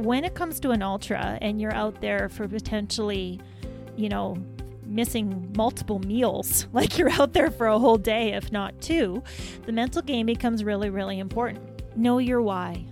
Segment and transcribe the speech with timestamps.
[0.00, 3.40] when it comes to an ultra and you're out there for potentially,
[3.96, 4.36] you know,
[4.84, 9.22] missing multiple meals, like you're out there for a whole day, if not two,
[9.66, 11.96] the mental game becomes really, really important.
[11.96, 12.84] Know your why.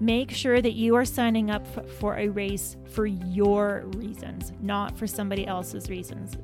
[0.00, 1.66] Make sure that you are signing up
[1.98, 6.36] for a race for your reasons, not for somebody else's reasons.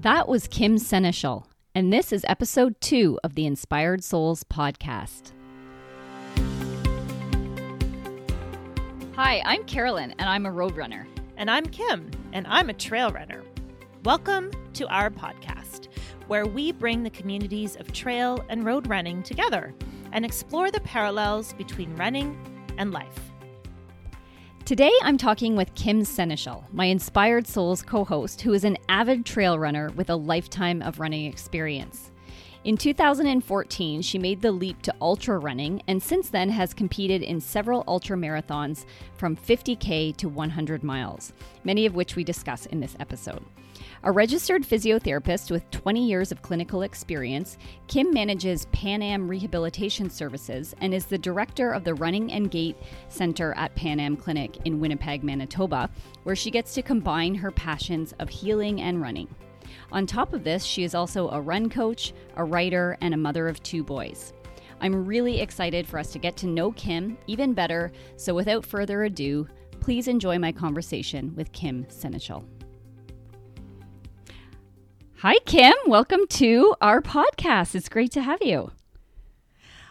[0.00, 5.32] That was Kim Seneschal, and this is episode two of the Inspired Souls podcast.
[9.20, 11.04] Hi, I'm Carolyn, and I'm a road runner.
[11.36, 13.42] And I'm Kim, and I'm a trail runner.
[14.04, 15.88] Welcome to our podcast,
[16.28, 19.74] where we bring the communities of trail and road running together
[20.12, 22.38] and explore the parallels between running
[22.78, 23.18] and life.
[24.64, 29.26] Today, I'm talking with Kim Seneschal, my Inspired Souls co host, who is an avid
[29.26, 32.12] trail runner with a lifetime of running experience.
[32.64, 37.40] In 2014, she made the leap to ultra running and since then has competed in
[37.40, 38.84] several ultra marathons
[39.16, 43.44] from 50K to 100 miles, many of which we discuss in this episode.
[44.02, 50.74] A registered physiotherapist with 20 years of clinical experience, Kim manages Pan Am Rehabilitation Services
[50.80, 52.76] and is the director of the Running and Gait
[53.08, 55.90] Center at Pan Am Clinic in Winnipeg, Manitoba,
[56.24, 59.28] where she gets to combine her passions of healing and running.
[59.90, 63.48] On top of this, she is also a run coach, a writer, and a mother
[63.48, 64.34] of two boys.
[64.82, 69.04] I'm really excited for us to get to know Kim even better, so without further
[69.04, 69.48] ado,
[69.80, 72.44] please enjoy my conversation with Kim Seneschal.
[75.20, 75.74] Hi, Kim.
[75.86, 77.74] Welcome to our podcast.
[77.74, 78.70] It's great to have you.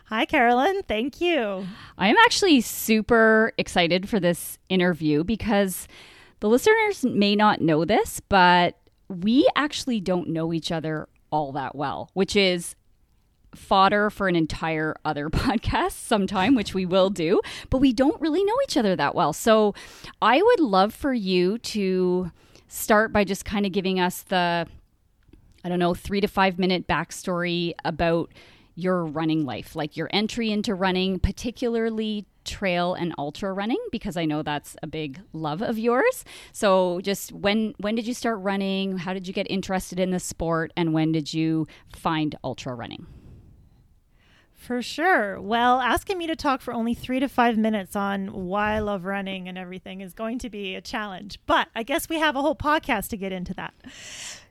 [0.06, 0.84] Hi, Carolyn.
[0.88, 1.66] Thank you.
[1.98, 5.88] I am actually super excited for this interview because
[6.40, 8.78] the listeners may not know this, but
[9.10, 12.76] we actually don't know each other all that well, which is
[13.56, 18.44] fodder for an entire other podcast sometime, which we will do, but we don't really
[18.44, 19.34] know each other that well.
[19.34, 19.74] So
[20.22, 22.32] I would love for you to
[22.68, 24.68] start by just kind of giving us the,
[25.64, 28.32] I don't know, three to five minute backstory about
[28.78, 34.26] your running life, like your entry into running, particularly trail and ultra running because I
[34.26, 36.24] know that's a big love of yours.
[36.54, 39.00] So just when when did you start running?
[39.00, 43.08] How did you get interested in the sport and when did you find ultra running?
[44.54, 45.42] For sure.
[45.42, 49.06] Well, asking me to talk for only three to five minutes on why I love
[49.06, 51.40] running and everything is going to be a challenge.
[51.46, 53.74] But I guess we have a whole podcast to get into that.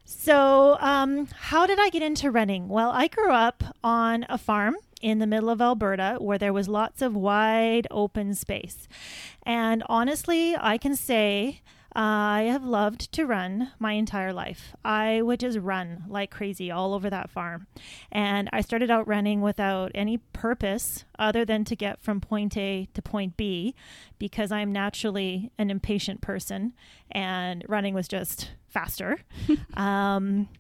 [0.09, 2.69] So, um, how did I get into running?
[2.69, 6.69] Well, I grew up on a farm in the middle of Alberta where there was
[6.69, 8.87] lots of wide open space.
[9.43, 11.61] And honestly, I can say
[11.99, 14.77] I have loved to run my entire life.
[14.85, 17.69] I would just run like crazy all over that farm.
[18.13, 22.87] And I started out running without any purpose other than to get from point A
[22.93, 23.75] to point B
[24.19, 26.75] because I'm naturally an impatient person
[27.11, 29.21] and running was just faster.
[29.75, 30.51] um,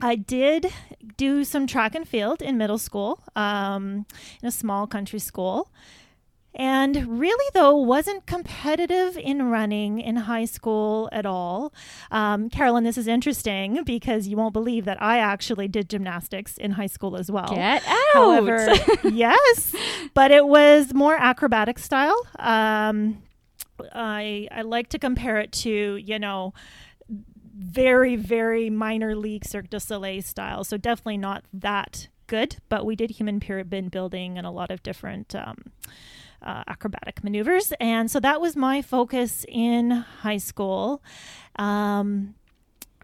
[0.00, 0.72] I did
[1.16, 4.06] do some track and field in middle school, um,
[4.42, 5.70] in a small country school.
[6.54, 11.72] And really, though, wasn't competitive in running in high school at all.
[12.10, 16.72] Um, Carolyn, this is interesting because you won't believe that I actually did gymnastics in
[16.72, 17.54] high school as well.
[17.54, 17.96] Get out!
[18.14, 18.74] However,
[19.04, 19.74] yes,
[20.12, 22.20] but it was more acrobatic style.
[22.38, 23.22] Um,
[23.94, 26.52] I I like to compare it to you know
[27.60, 30.64] very, very minor league Cirque du Soleil style.
[30.64, 34.82] So definitely not that good, but we did human pyramid building and a lot of
[34.82, 35.72] different um,
[36.42, 37.72] uh, acrobatic maneuvers.
[37.80, 41.02] And so that was my focus in high school.
[41.56, 42.34] Um,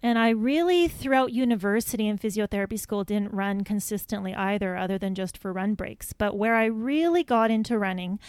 [0.03, 5.39] and I really, throughout university and physiotherapy school, didn't run consistently either, other than just
[5.39, 6.13] for run breaks.
[6.13, 8.21] But where I really got into running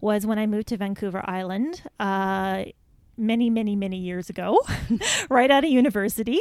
[0.00, 1.82] was when I moved to Vancouver Island.
[1.98, 2.66] Uh,
[3.16, 4.60] many, many, many years ago,
[5.28, 6.40] right out of university.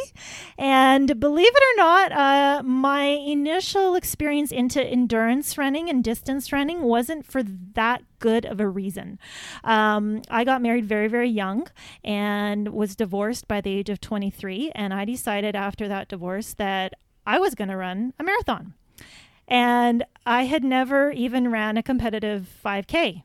[0.57, 6.81] And believe it or not, uh, my initial experience into endurance running and distance running
[6.81, 9.19] wasn't for that good of a reason.
[9.63, 11.67] Um, I got married very, very young
[12.03, 14.71] and was divorced by the age of 23.
[14.73, 16.93] And I decided after that divorce that
[17.25, 18.73] I was going to run a marathon.
[19.47, 23.23] And I had never even ran a competitive 5K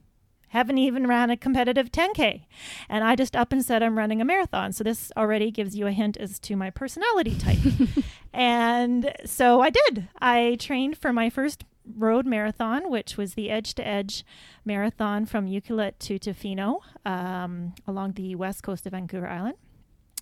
[0.48, 2.44] haven't even ran a competitive 10K.
[2.88, 4.72] And I just up and said I'm running a marathon.
[4.72, 7.58] So this already gives you a hint as to my personality type.
[8.32, 10.08] and so I did.
[10.20, 11.64] I trained for my first
[11.96, 14.24] road marathon, which was the Edge to Edge
[14.64, 19.54] marathon from Ucluelet to Tofino um, along the west coast of Vancouver Island.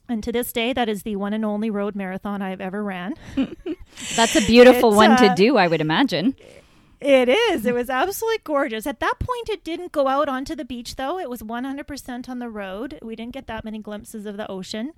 [0.09, 3.15] And to this day, that is the one and only road marathon I've ever ran.
[4.17, 6.37] That's a beautiful one uh, to do, I would imagine
[7.07, 7.65] It is.
[7.65, 8.85] It was absolutely gorgeous.
[8.85, 11.21] At that point, it didn't go out onto the beach, though.
[11.21, 12.99] It was 100% on the road.
[13.01, 14.93] We didn't get that many glimpses of the ocean.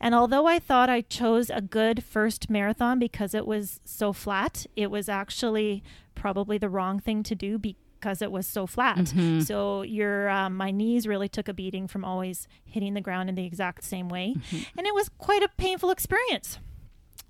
[0.00, 4.66] And although I thought I chose a good first marathon because it was so flat,
[4.74, 5.84] it was actually
[6.16, 8.96] probably the wrong thing to do because it was so flat.
[8.96, 9.42] Mm-hmm.
[9.42, 13.36] So your um, my knees really took a beating from always hitting the ground in
[13.36, 14.34] the exact same way,
[14.76, 16.58] and it was quite a painful experience.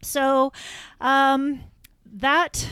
[0.00, 0.54] So
[1.02, 1.60] um,
[2.10, 2.66] that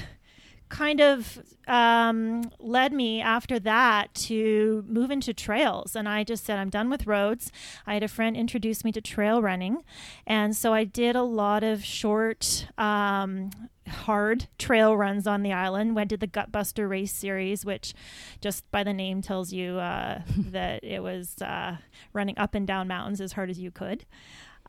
[0.71, 5.95] kind of um, led me after that to move into trails.
[5.95, 7.53] And I just said, I'm done with roads.
[7.87, 9.85] I had a friend introduce me to trail running.
[10.27, 13.51] And so I did a lot of short, um,
[13.89, 15.97] hard trail runs on the island.
[15.97, 17.93] Went to the Gutbuster Race Series, which
[18.41, 21.77] just by the name tells you uh, that it was uh,
[22.13, 24.07] running up and down mountains as hard as you could.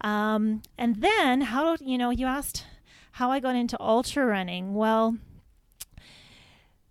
[0.01, 2.65] Um, and then, how, you know, you asked
[3.13, 4.74] how I got into ultra running.
[4.74, 5.18] Well,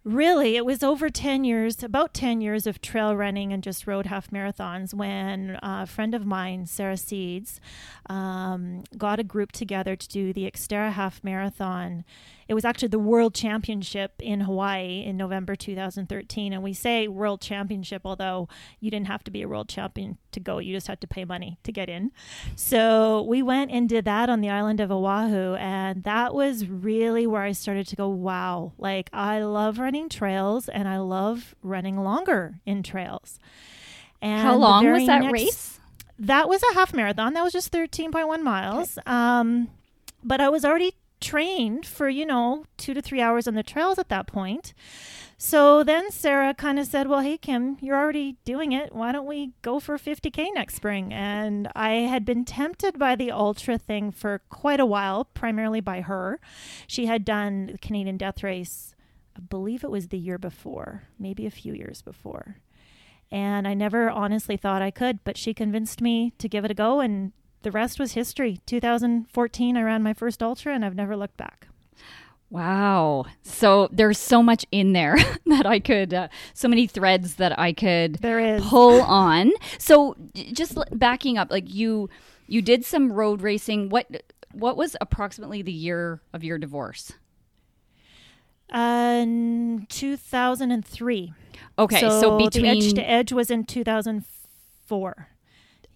[0.02, 4.06] really it was over 10 years about 10 years of trail running and just road
[4.06, 7.60] half marathons when a friend of mine sarah seeds
[8.06, 12.02] um, got a group together to do the xterra half marathon
[12.50, 17.40] it was actually the world championship in hawaii in november 2013 and we say world
[17.40, 18.48] championship although
[18.80, 21.24] you didn't have to be a world champion to go you just had to pay
[21.24, 22.10] money to get in
[22.56, 27.26] so we went and did that on the island of oahu and that was really
[27.26, 32.02] where i started to go wow like i love running trails and I love running
[32.02, 33.38] longer in trails.
[34.20, 35.80] And How long was that next- race?
[36.18, 37.32] That was a half marathon.
[37.34, 38.98] That was just 13.1 miles.
[39.06, 39.68] Um,
[40.22, 43.98] but I was already trained for, you know, two to three hours on the trails
[43.98, 44.72] at that point.
[45.42, 48.94] So then Sarah kind of said, Well, hey, Kim, you're already doing it.
[48.94, 51.14] Why don't we go for 50K next spring?
[51.14, 56.02] And I had been tempted by the ultra thing for quite a while, primarily by
[56.02, 56.40] her.
[56.86, 58.94] She had done the Canadian Death Race,
[59.34, 62.56] I believe it was the year before, maybe a few years before.
[63.32, 66.74] And I never honestly thought I could, but she convinced me to give it a
[66.74, 67.00] go.
[67.00, 68.60] And the rest was history.
[68.66, 71.68] 2014, I ran my first ultra, and I've never looked back.
[72.50, 73.26] Wow.
[73.42, 75.16] So there's so much in there
[75.46, 78.64] that I could, uh, so many threads that I could There is.
[78.64, 79.52] pull on.
[79.78, 82.10] So just backing up, like you,
[82.48, 83.88] you did some road racing.
[83.88, 87.12] What, what was approximately the year of your divorce?
[88.72, 91.32] Uh, in 2003.
[91.78, 95.28] Okay, so, the between edge to edge was in 2004.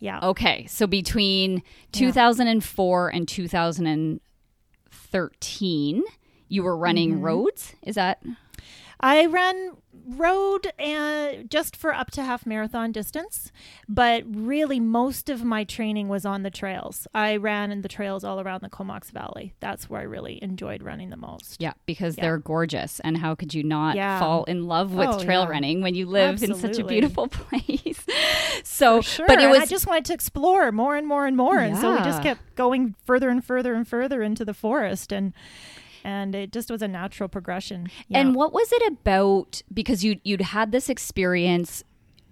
[0.05, 0.21] Yeah.
[0.23, 1.63] okay, so between
[1.93, 6.03] 2004 and 2013,
[6.49, 7.25] you were running Mm-hmm.
[7.25, 7.75] roads.
[7.83, 8.23] Is that
[9.01, 9.71] I ran
[10.07, 13.51] road and uh, just for up to half marathon distance,
[13.89, 17.07] but really most of my training was on the trails.
[17.15, 19.55] I ran in the trails all around the Comox Valley.
[19.61, 21.61] That's where I really enjoyed running the most.
[21.61, 21.73] yeah?
[21.87, 22.23] Because Yeah.
[22.25, 24.19] they're gorgeous, and how could you not Yeah.
[24.21, 25.49] fall in love with Oh, trail yeah.
[25.49, 28.05] running when you live in such a beautiful place?
[28.63, 31.37] so, Sure, but it and was I just wanted to explore more and more and
[31.37, 35.13] more, and so we just kept going further and further and further into the forest,
[35.13, 35.33] and
[36.05, 37.89] and it just was a natural progression.
[38.09, 38.19] Yeah.
[38.21, 39.63] And what was it about?
[39.73, 41.83] Because you you'd had this experience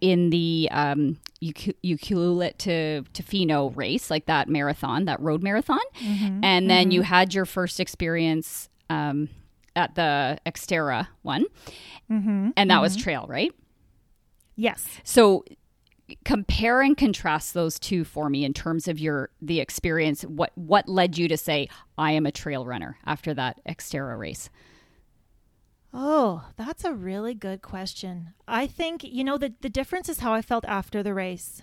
[0.01, 6.43] in the um, Ucluelet to Tofino race, like that marathon, that road marathon, Mm-hmm.
[6.45, 9.29] and then you had your first experience um,
[9.77, 11.45] at the Xterra one,
[12.11, 12.51] Mm-hmm.
[12.57, 13.53] and that was trail, right?
[14.57, 15.45] yes, So
[16.25, 20.23] compare and contrast those two for me in terms of your the experience.
[20.23, 24.50] What what led you to say I am a trail runner after that Xterra race?
[25.95, 28.31] Oh, that's a really good question.
[28.49, 31.62] I think, you know, the, the difference is how I felt after the race.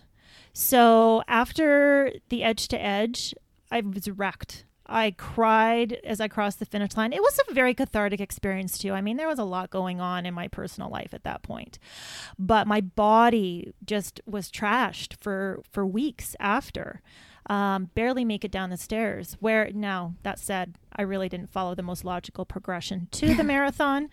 [0.54, 3.34] So after the edge to edge,
[3.72, 4.66] I was wrecked.
[4.90, 7.14] I cried as I crossed the finish line.
[7.14, 8.94] It was a very cathartic experience, too.
[8.94, 11.80] I mean, there was a lot going on in my personal life at that point.
[12.38, 17.02] But my body just was trashed for, for weeks after.
[17.50, 19.38] Um, barely make it down the stairs.
[19.40, 24.10] Where now, that said, I really didn't follow the most logical progression to the marathon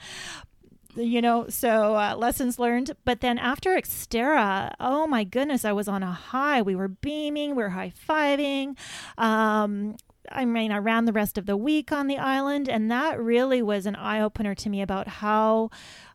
[0.96, 5.88] you know so uh, lessons learned but then after xterra oh my goodness i was
[5.88, 8.76] on a high we were beaming we were high-fiving
[9.18, 9.96] um,
[10.30, 13.62] i mean i ran the rest of the week on the island and that really
[13.62, 15.70] was an eye-opener to me about how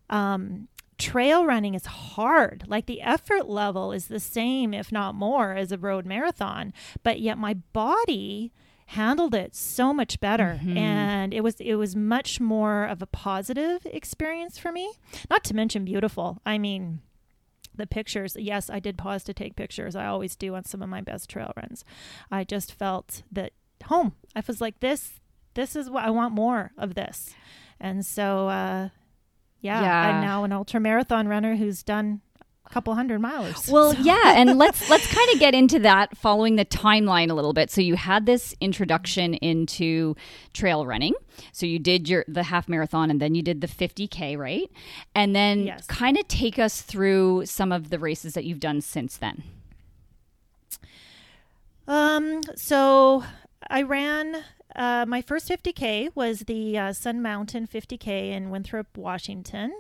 [0.10, 2.64] um, trail running is hard.
[2.68, 7.20] Like the effort level is the same if not more as a road marathon but
[7.20, 8.52] yet my body
[8.88, 10.60] handled it so much better.
[10.78, 14.94] And it was it was much more of a positive experience for me.
[15.30, 16.40] Not to mention beautiful.
[16.46, 17.02] I mean
[17.74, 19.96] the pictures yes i did pause to take pictures.
[19.96, 21.84] I always do on some of my best trail runs.
[22.30, 23.54] I just felt that
[23.84, 25.20] home i was like this
[25.54, 27.34] this is what i want more of this
[27.80, 28.90] and so uh
[29.62, 29.82] Yeah.
[29.82, 30.10] Yeah.
[30.10, 32.22] And now an ultra marathon runner who's done
[32.66, 33.68] a couple hundred miles.
[33.68, 37.34] Well, So- yeah, and let's let's kind of get into that following the timeline a
[37.36, 37.70] little bit.
[37.70, 40.16] So you had this introduction into
[40.54, 41.14] trail running.
[41.52, 44.70] So you did your the half marathon and then you did the 50k, right?
[45.14, 45.86] And then Yes.
[45.88, 49.44] kind of take us through some of the races that you've done since then.
[51.88, 53.24] Um, so
[53.72, 54.44] I ran
[54.76, 59.72] uh, my first 50K was the uh, Sun Mountain 50K in Winthrop, Washington.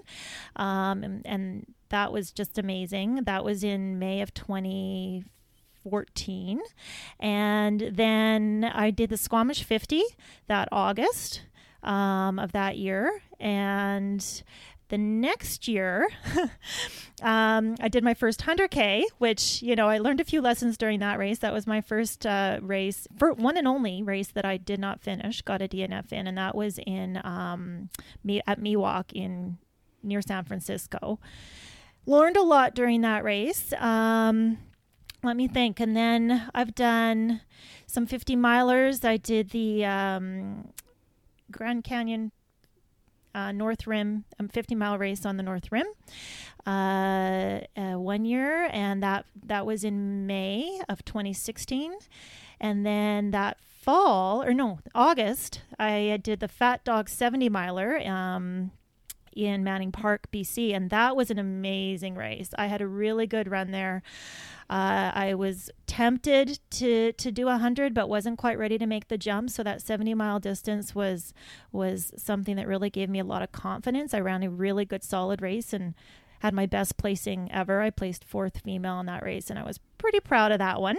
[0.55, 3.23] Um, and, and that was just amazing.
[3.25, 6.61] That was in May of 2014.
[7.19, 10.03] And then I did the Squamish 50
[10.47, 11.41] that August
[11.83, 13.21] um, of that year.
[13.39, 14.43] And
[14.91, 16.09] the next year,
[17.23, 20.99] um, I did my first 100K, which, you know, I learned a few lessons during
[20.99, 21.39] that race.
[21.39, 25.01] That was my first uh, race, for one and only race that I did not
[25.01, 27.89] finish, got a DNF in, and that was in um,
[28.21, 29.57] me at Miwok in
[30.03, 31.19] near San Francisco.
[32.05, 33.71] Learned a lot during that race.
[33.79, 34.57] Um,
[35.23, 35.79] let me think.
[35.79, 37.41] And then I've done
[37.87, 39.05] some 50 milers.
[39.05, 40.73] I did the um,
[41.49, 42.33] Grand Canyon
[43.33, 45.87] uh, North Rim, um, 50 mile race on the North Rim,
[46.65, 51.93] uh, uh, one year, and that that was in May of 2016,
[52.59, 57.99] and then that fall or no August, I did the Fat Dog 70 miler.
[57.99, 58.71] Um,
[59.33, 62.49] in Manning Park, BC, and that was an amazing race.
[62.57, 64.03] I had a really good run there.
[64.71, 69.09] Uh, I was tempted to to do a hundred, but wasn't quite ready to make
[69.09, 69.49] the jump.
[69.49, 71.33] So that seventy mile distance was
[71.73, 74.13] was something that really gave me a lot of confidence.
[74.13, 75.93] I ran a really good, solid race and
[76.39, 77.81] had my best placing ever.
[77.81, 80.97] I placed fourth female in that race, and I was pretty proud of that one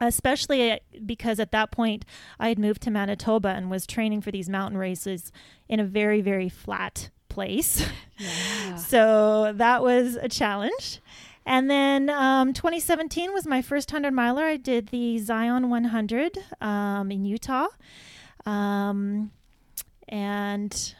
[0.00, 2.04] especially because at that point
[2.38, 5.32] I had moved to Manitoba and was training for these mountain races
[5.68, 7.84] in a very, very flat place.
[8.20, 8.74] Yeah.
[8.74, 11.00] So that was a challenge.
[11.48, 14.44] And then um, 2017 was my first 100 miler.
[14.44, 17.68] I did the Zion 100 um, in Utah.
[18.44, 19.30] Um,
[20.06, 20.94] and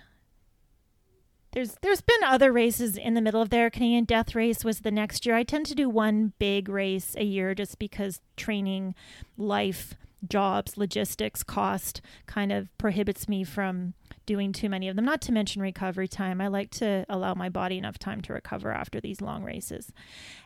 [1.52, 3.68] there's there's been other races in the middle of there.
[3.68, 5.36] Canadian Death Race was the next year.
[5.36, 8.94] I tend to do one big race a year just because training,
[9.36, 9.96] life,
[10.26, 13.94] jobs, logistics, cost kind of prohibits me from
[14.26, 15.04] doing too many of them.
[15.04, 16.40] Not to mention recovery time.
[16.40, 19.92] I like to allow my body enough time to recover after these long races.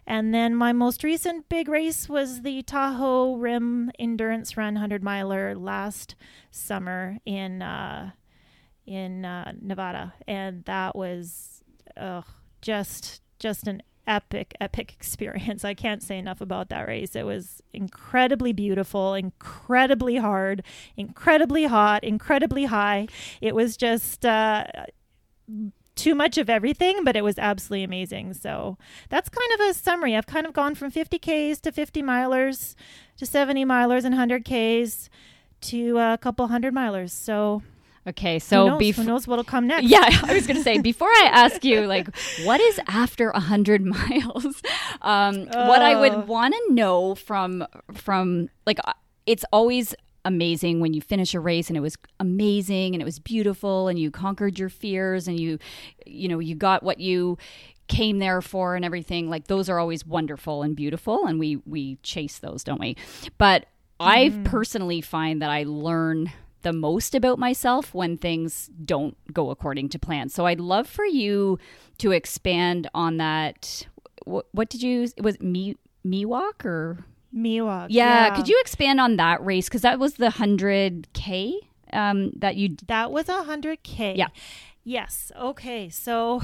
[0.07, 5.55] And then my most recent big race was the Tahoe Rim Endurance Run 100 miler
[5.55, 6.15] last
[6.51, 8.11] summer in uh,
[8.85, 11.63] in uh, Nevada, and that was
[11.97, 12.23] uh,
[12.61, 15.65] just just an epic epic experience.
[15.73, 17.15] I can't say enough about that race.
[17.15, 20.63] It was incredibly beautiful, incredibly hard,
[20.97, 23.09] incredibly hot, incredibly high.
[23.41, 24.65] It was just uh,
[25.95, 28.35] too much of everything, but it was absolutely amazing.
[28.35, 28.79] So
[29.09, 30.17] that's kind of a summary.
[30.17, 32.75] I've kind of gone from 50Ks to 50 milers
[33.19, 35.09] to 70 milers and 100Ks
[35.63, 37.11] to a couple hundred milers.
[37.11, 37.63] So
[38.07, 39.85] Okay, who so knows, before who knows what'll come next?
[39.87, 42.09] Yeah, I was going to say before I ask you, like,
[42.45, 44.61] what is after a hundred miles?
[45.03, 46.01] Um, What I Oh.
[46.01, 48.93] would want to know from from like, uh,
[49.27, 49.95] it's always
[50.25, 53.99] amazing when you finish a race and it was amazing and it was beautiful and
[53.99, 55.59] you conquered your fears and you,
[56.07, 57.37] you know, you got what you
[57.89, 59.29] came there for and everything.
[59.31, 62.97] Like those are always wonderful and beautiful, and we we chase those, don't we?
[63.39, 63.67] But
[64.01, 66.33] I personally find that I learn
[66.63, 70.29] the most about myself when things don't go according to plan.
[70.29, 71.59] So I'd love for you
[71.99, 73.87] to expand on that.
[74.25, 77.05] What, what did you was it me me walk or
[77.35, 77.87] Miwok.
[77.91, 81.59] yeah, Could you expand on that race because that was the hundred k
[81.93, 84.15] um, that you That was a hundred k.
[84.15, 84.29] Yeah.
[84.85, 85.33] Yes.
[85.39, 85.89] Okay.
[85.89, 86.43] So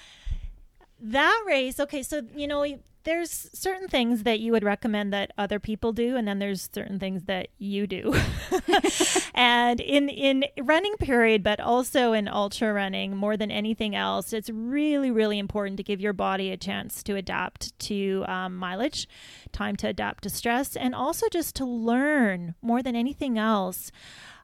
[1.00, 1.78] that race.
[1.78, 2.02] Okay.
[2.02, 2.64] So you know,
[3.04, 6.98] there's certain things that you would recommend that other people do, and then there's certain
[6.98, 8.14] things that you do.
[9.34, 14.50] and in in running period, but also in ultra running, more than anything else, it's
[14.50, 19.08] really really important to give your body a chance to adapt to um, mileage,
[19.52, 23.90] time to adapt to stress, and also just to learn more than anything else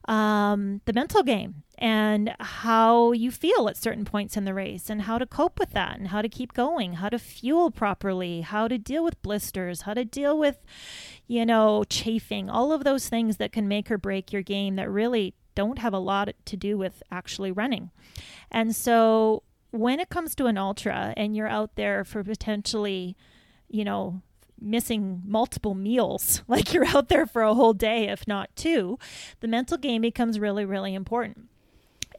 [0.07, 5.03] um, the mental game and how you feel at certain points in the race and
[5.03, 8.67] how to cope with that and how to keep going, how to fuel properly, how
[8.67, 10.57] to deal with blisters, how to deal with,
[11.27, 14.89] you know, chafing, all of those things that can make or break your game that
[14.89, 17.91] really don't have a lot to do with actually running.
[18.49, 23.15] And so when it comes to an ultra and you're out there for potentially,
[23.67, 24.21] you know,
[24.59, 28.97] missing multiple meals, like you're out there for a whole day, if not two,
[29.39, 31.49] the mental game becomes really, really important.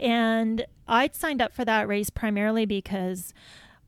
[0.00, 3.34] And I'd signed up for that race primarily because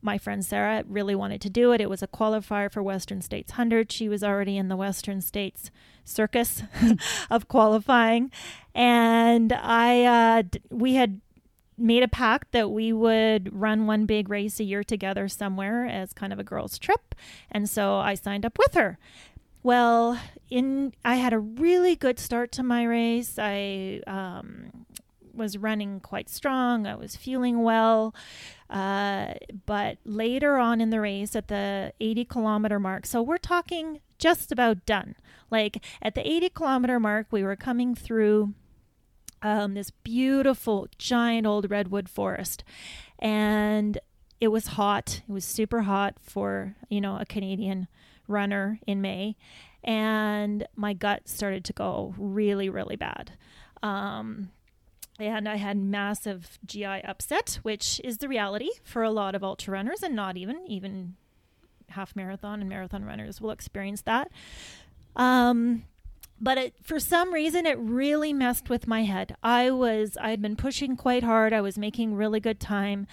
[0.01, 1.81] my friend Sarah really wanted to do it.
[1.81, 3.91] It was a qualifier for Western States 100.
[3.91, 5.69] She was already in the Western States
[6.03, 6.63] circus
[7.29, 8.31] of qualifying.
[8.73, 11.21] And I, uh, we had
[11.81, 16.13] made a pact that we would run one big race a year together somewhere as
[16.13, 17.15] kind of a girls' trip.
[17.51, 18.97] And so I signed up with her.
[19.63, 20.19] Well,
[20.49, 23.37] in I had a really good start to my race.
[23.37, 24.85] I um,
[25.33, 26.87] was running quite strong.
[26.87, 28.15] I was feeling well.
[28.69, 29.33] Uh,
[29.65, 34.51] but later on in the race, at the 80 kilometer mark, so we're talking just
[34.51, 35.15] about done.
[35.49, 38.53] Like at the 80 kilometer mark, we were coming through
[39.41, 42.63] um, this beautiful giant old redwood forest,
[43.19, 43.97] and
[44.39, 45.21] it was hot.
[45.27, 47.87] It was super hot for you know a Canadian
[48.27, 49.35] runner in May,
[49.83, 53.33] and my gut started to go really really bad.
[53.83, 54.51] Um,
[55.19, 59.73] and I had massive GI upset, which is the reality for a lot of ultra
[59.73, 61.15] runners, and not even even
[61.89, 64.31] half marathon and marathon runners will experience that.
[65.15, 65.83] Um,
[66.41, 69.35] but it, for some reason it really messed with my head.
[69.43, 71.53] I was i had been pushing quite hard.
[71.53, 73.07] I was making really good time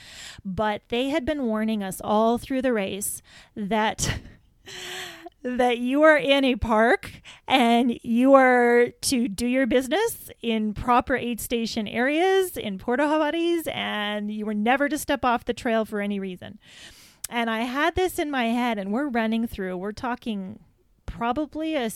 [0.45, 3.23] but they had been warning us all through the race
[3.55, 4.21] that
[5.43, 11.15] that you are in a park and you are to do your business in proper
[11.15, 15.85] aid station areas in porta potties and you were never to step off the trail
[15.85, 16.59] for any reason.
[17.31, 20.61] And i had this in my head and we're running through we're talking
[21.07, 21.91] probably a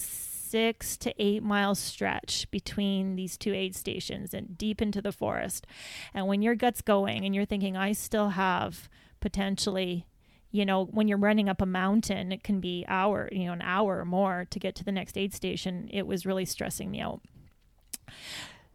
[0.53, 5.67] six to eight mile stretch between these two aid stations and deep into the forest.
[6.13, 8.91] And when your gut's going and you're thinking, I still have
[9.21, 10.07] potentially
[10.51, 13.63] you know when you're running up a mountain it can be hour you know an
[13.63, 17.01] hour or more to get to the next aid station it was really stressing me
[17.01, 17.23] out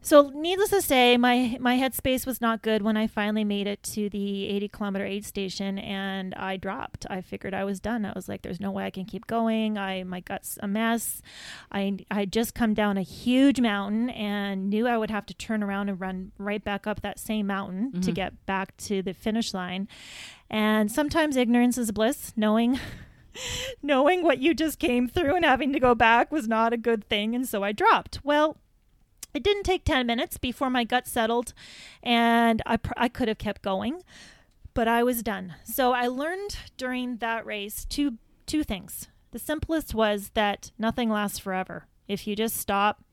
[0.07, 3.83] so, needless to say, my my headspace was not good when I finally made it
[3.91, 7.05] to the 80 kilometer aid station, and I dropped.
[7.09, 8.05] I figured I was done.
[8.05, 9.77] I was like, "There's no way I can keep going.
[9.77, 11.21] I my gut's a mess."
[11.73, 15.61] I I just come down a huge mountain and knew I would have to turn
[15.61, 17.99] around and run right back up that same mountain mm-hmm.
[17.99, 19.89] to get back to the finish line.
[20.49, 22.31] And sometimes ignorance is bliss.
[22.37, 22.79] Knowing
[23.83, 27.03] knowing what you just came through and having to go back was not a good
[27.09, 28.21] thing, and so I dropped.
[28.23, 28.57] Well
[29.37, 31.53] it didn't take 10 minutes before my gut settled
[32.01, 34.01] and I, pr- I could have kept going,
[34.73, 35.53] but I was done.
[35.63, 39.09] So I learned during that race two, two things.
[39.29, 41.85] The simplest was that nothing lasts forever.
[42.07, 43.03] If you just stop,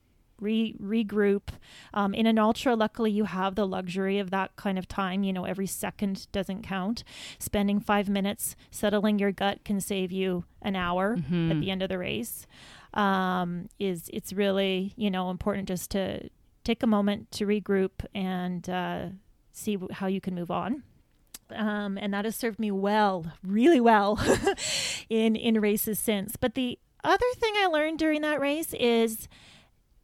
[0.41, 1.49] re- regroup.
[1.93, 5.25] Um, in an ultra, luckily, you have the luxury of that kind of time.
[5.25, 7.05] You know, every second doesn't count.
[7.39, 11.53] Spending five minutes settling your gut can save you an hour mm-hmm.
[11.53, 12.47] at the end of the race
[12.95, 16.29] um, is it's really you know important just to
[16.65, 19.07] take a moment to regroup and uh,
[19.53, 20.83] see how you can move on.
[21.51, 24.19] Um, and that has served me well, really well,
[25.11, 26.37] in in races since.
[26.37, 29.29] But the other thing I learned during that race is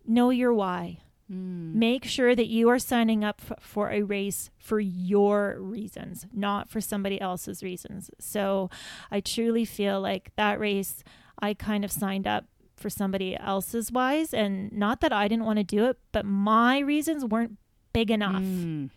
[0.07, 0.98] know your why.
[1.33, 1.74] Mm.
[1.74, 6.68] Make sure that you are signing up f- for a race for your reasons, not
[6.68, 8.11] for somebody else's reasons.
[8.18, 8.68] So
[9.11, 11.05] I truly feel like that race,
[11.40, 12.46] I kind of signed up
[12.80, 14.34] for somebody else's wise.
[14.34, 17.58] And not that I didn't want to do it, but my reasons weren't
[17.92, 18.42] big enough.
[18.42, 18.90] Mm.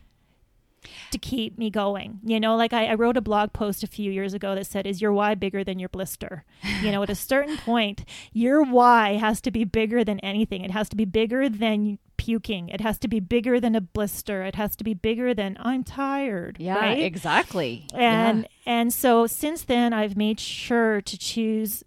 [1.11, 4.11] To keep me going, you know, like I, I wrote a blog post a few
[4.11, 6.43] years ago that said, Is your why bigger than your blister?
[6.81, 10.61] You know, at a certain point, your why has to be bigger than anything.
[10.61, 12.69] It has to be bigger than puking.
[12.69, 14.43] It has to be bigger than a blister.
[14.43, 16.57] It has to be bigger than I'm tired.
[16.59, 16.99] Yeah, right?
[16.99, 17.87] exactly.
[17.93, 18.47] And yeah.
[18.65, 21.83] and so since then I've made sure to choose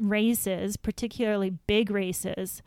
[0.00, 2.62] races, particularly big races,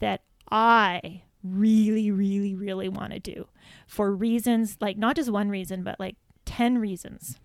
[0.00, 3.48] that I really, really, really want to do
[3.86, 7.38] for reasons like not just one reason, but like 10 reasons.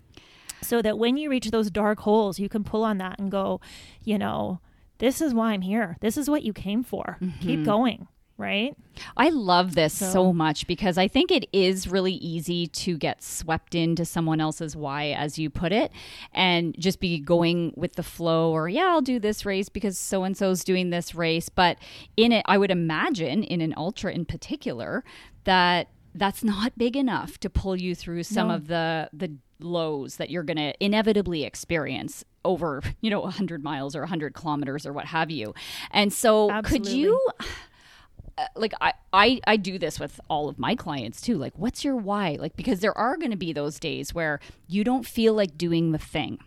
[0.62, 3.62] So that when you reach those dark holes, you can pull on that and go,
[4.04, 4.60] you know,
[4.98, 5.98] this is why I'm here.
[6.02, 7.18] This is what you came for.
[7.22, 7.40] Mm-hmm.
[7.40, 8.76] Keep going right?
[9.16, 10.12] I love this so.
[10.12, 10.34] so.
[10.34, 15.12] much because I think it is really easy to get swept into someone else's why,
[15.12, 15.92] as you put it,
[16.34, 20.24] and just be going with the flow or, yeah, I'll do this race because so
[20.24, 21.50] and so's doing this race.
[21.50, 21.78] But
[22.16, 25.04] in it, I would imagine in an ultra in particular
[25.46, 28.56] that that's not big enough to pull you through some no.
[28.56, 33.96] of the the lows that you're going to inevitably experience over you know 100 miles
[33.96, 35.54] or 100 kilometers or what have you
[35.92, 36.92] and so Absolutely.
[36.92, 37.28] could you
[38.56, 41.38] like I, I I do this with all of my clients too.
[41.38, 42.38] Like, what's your why?
[42.40, 45.92] Like, because there are going to be those days where you don't feel like doing
[45.92, 46.40] the thing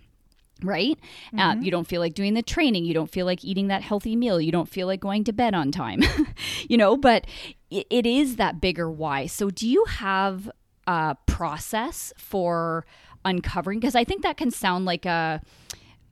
[0.62, 0.98] right?
[1.32, 1.38] Uh, mm-hmm.
[1.38, 2.84] Uh, you don't feel like doing the training.
[2.84, 4.40] You don't feel like eating that healthy meal.
[4.40, 6.02] You don't feel like going to bed on time,
[6.68, 7.26] you know, but
[7.70, 9.26] it, it is that bigger why.
[9.26, 10.50] So, do you have
[10.86, 12.84] a process for
[13.24, 13.80] uncovering?
[13.80, 15.40] Because I think that can sound like a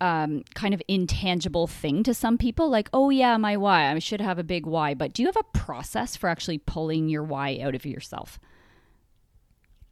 [0.01, 3.91] um, kind of intangible thing to some people, like, oh, yeah, my why.
[3.91, 4.95] I should have a big why.
[4.95, 8.39] But do you have a process for actually pulling your why out of yourself?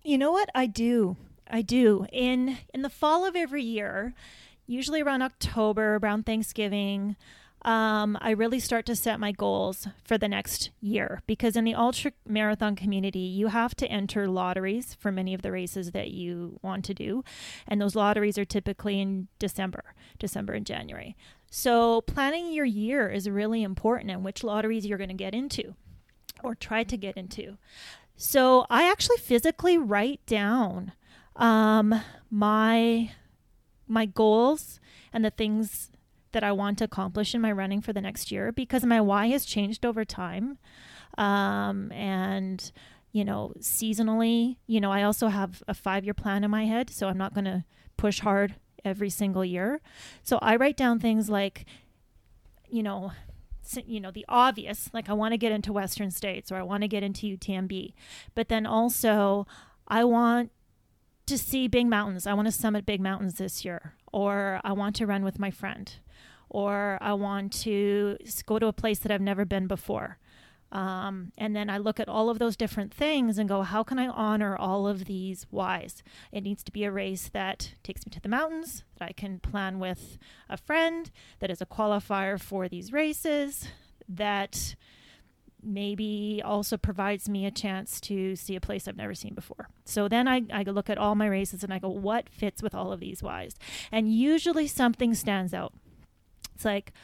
[0.03, 0.49] You know what?
[0.55, 1.17] I do.
[1.51, 2.07] I do.
[2.13, 4.15] In in the fall of every year,
[4.67, 7.17] usually around October, around Thanksgiving,
[7.67, 11.75] um, I really start to set my goals for the next year because in the
[11.75, 16.61] ultra marathon community, you have to enter lotteries for many of the races that you
[16.63, 17.25] want to do.
[17.67, 21.17] And those lotteries are typically in December, December and January.
[21.51, 25.75] So planning your year is really important and which lotteries you're going to get into
[26.45, 27.59] or try to get into.
[28.17, 30.93] So I actually physically write down
[31.35, 32.01] um,
[32.31, 33.11] my
[33.89, 34.81] my goals
[35.13, 35.91] and the things
[36.37, 39.29] that I want to accomplish in my running for the next year because my why
[39.29, 40.59] has changed over time.
[41.17, 42.71] Um, and,
[43.11, 46.91] you know, seasonally, you know, I also have a five year plan in my head.
[46.91, 47.65] So I'm not going to
[47.97, 49.81] push hard every single year.
[50.23, 51.65] So I write down things like,
[52.69, 53.13] you know,
[53.87, 56.83] you know the obvious like i want to get into western states or i want
[56.83, 57.93] to get into utmb
[58.33, 59.45] but then also
[59.89, 60.53] i want
[61.27, 64.95] to see big mountains i want to summit big mountains this year or i want
[64.95, 65.97] to run with my friend
[66.49, 70.19] or I want to go to a place that I've never been before.
[70.73, 73.99] Um, and then I look at all of those different things and go, how can
[73.99, 76.03] I honor all of these whys?
[76.33, 79.39] It needs to be a race that takes me to the mountains, that I can
[79.39, 83.69] plan with a friend, that is a qualifier for these races,
[84.09, 84.75] that
[85.63, 89.69] maybe also provides me a chance to see a place I've never seen before.
[89.85, 92.75] So then I, I look at all my races and I go, what fits with
[92.75, 93.55] all of these whys?
[93.91, 95.73] And usually something stands out.
[96.57, 96.95] It's like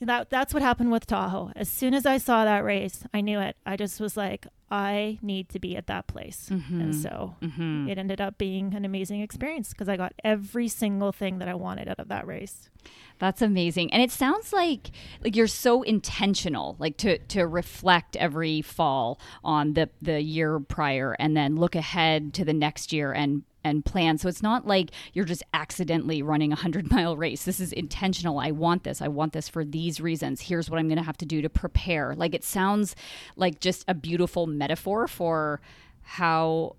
[0.00, 1.52] that that's what happened with Tahoe.
[1.54, 3.56] As soon as I saw that race, I knew it.
[3.66, 6.48] I just was like, I need to be at that place.
[6.50, 6.80] Mm-hmm.
[6.80, 7.88] And so mm-hmm.
[7.88, 11.54] it ended up being an amazing experience because I got every single thing that I
[11.54, 12.70] wanted out of that race.
[13.18, 13.92] That's amazing.
[13.92, 14.90] And it sounds like
[15.22, 21.16] like you're so intentional, like to to reflect every fall on the the year prior
[21.18, 24.18] and then look ahead to the next year and and plan.
[24.18, 27.44] So it's not like you're just accidentally running a 100 mile race.
[27.44, 28.38] This is intentional.
[28.38, 29.00] I want this.
[29.00, 30.42] I want this for these reasons.
[30.42, 32.14] Here's what I'm going to have to do to prepare.
[32.14, 32.96] Like it sounds
[33.36, 35.60] like just a beautiful metaphor for
[36.02, 36.76] how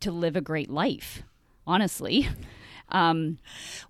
[0.00, 1.22] to live a great life,
[1.66, 2.28] honestly.
[2.92, 3.38] Um,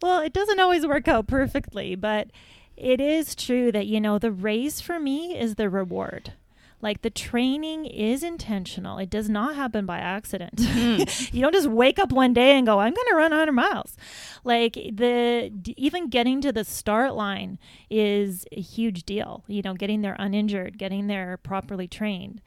[0.01, 2.29] well, it doesn't always work out perfectly, but
[2.77, 6.35] it is true that, you know, the race for me is the reward.
[6.83, 8.99] Like the training is intentional.
[8.99, 10.57] It does not happen by accident.
[10.57, 11.33] Mm.
[11.33, 13.97] you don't just wake up one day and go, "I'm going to run 100 miles."
[14.43, 19.45] Like the even getting to the start line is a huge deal.
[19.47, 22.43] You know, getting there uninjured, getting there properly trained.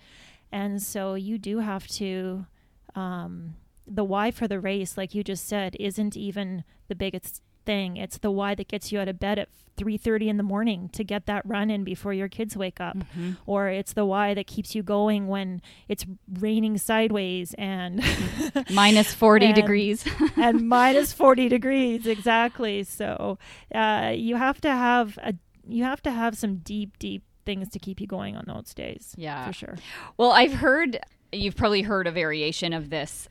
[0.51, 2.45] And so you do have to
[2.93, 3.55] um,
[3.87, 7.97] the why for the race, like you just said, isn't even the biggest thing.
[7.97, 11.03] It's the why that gets you out of bed at 3:30 in the morning to
[11.03, 12.97] get that run in before your kids wake up.
[12.97, 13.31] Mm-hmm.
[13.45, 16.05] Or it's the why that keeps you going when it's
[16.39, 18.03] raining sideways and
[18.71, 20.05] minus 40 and, degrees.
[20.37, 22.83] and minus 40 degrees exactly.
[22.83, 23.37] So,
[23.73, 25.33] uh, you have to have a
[25.67, 29.13] you have to have some deep deep things to keep you going on those days.
[29.17, 29.45] Yeah.
[29.47, 29.75] For sure.
[30.17, 30.99] Well, I've heard
[31.31, 33.27] you've probably heard a variation of this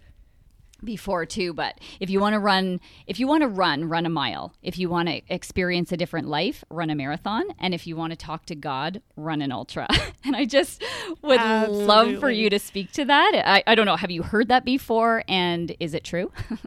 [0.85, 4.11] before too but if you want to run if you want to run run a
[4.11, 4.55] mile.
[4.63, 7.45] If you want to experience a different life run a marathon.
[7.59, 9.89] And if you want to talk to god run an ultra.
[10.27, 10.83] And i just
[11.21, 11.85] would Absolutely.
[11.85, 13.43] love for you to speak to that.
[13.45, 15.23] I, I don't know have you heard that before?
[15.29, 16.33] And is it true?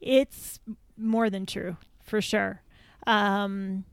[0.00, 0.58] It's
[0.96, 2.62] more than true for sure.
[3.06, 3.84] Um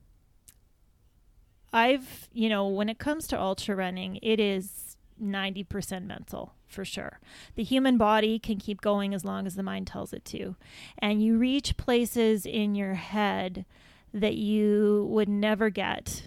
[1.72, 4.89] i've you know when it comes to ultra running it is
[5.22, 7.20] 90% mental for sure.
[7.56, 10.56] The human body can keep going as long as the mind tells it to.
[10.98, 13.66] And you reach places in your head
[14.14, 16.24] that you would never get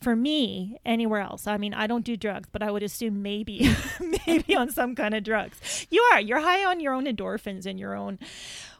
[0.00, 1.46] for me anywhere else.
[1.46, 3.74] I mean, I don't do drugs, but I would assume maybe
[4.26, 5.86] maybe on some kind of drugs.
[5.90, 6.20] You are.
[6.20, 8.18] You're high on your own endorphins and your own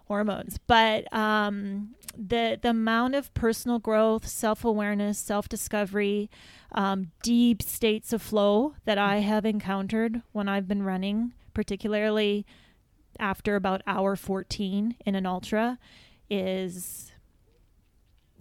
[0.06, 0.58] hormones.
[0.66, 6.30] But um, the the amount of personal growth, self awareness, self discovery,
[6.72, 12.46] um, deep states of flow that I have encountered when I've been running, particularly
[13.18, 15.78] after about hour 14 in an ultra,
[16.28, 17.12] is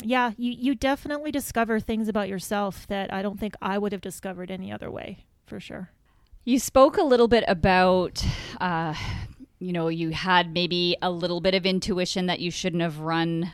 [0.03, 4.01] yeah, you, you definitely discover things about yourself that I don't think I would have
[4.01, 5.91] discovered any other way, for sure.
[6.43, 8.23] You spoke a little bit about
[8.59, 8.93] uh,
[9.59, 13.53] you know, you had maybe a little bit of intuition that you shouldn't have run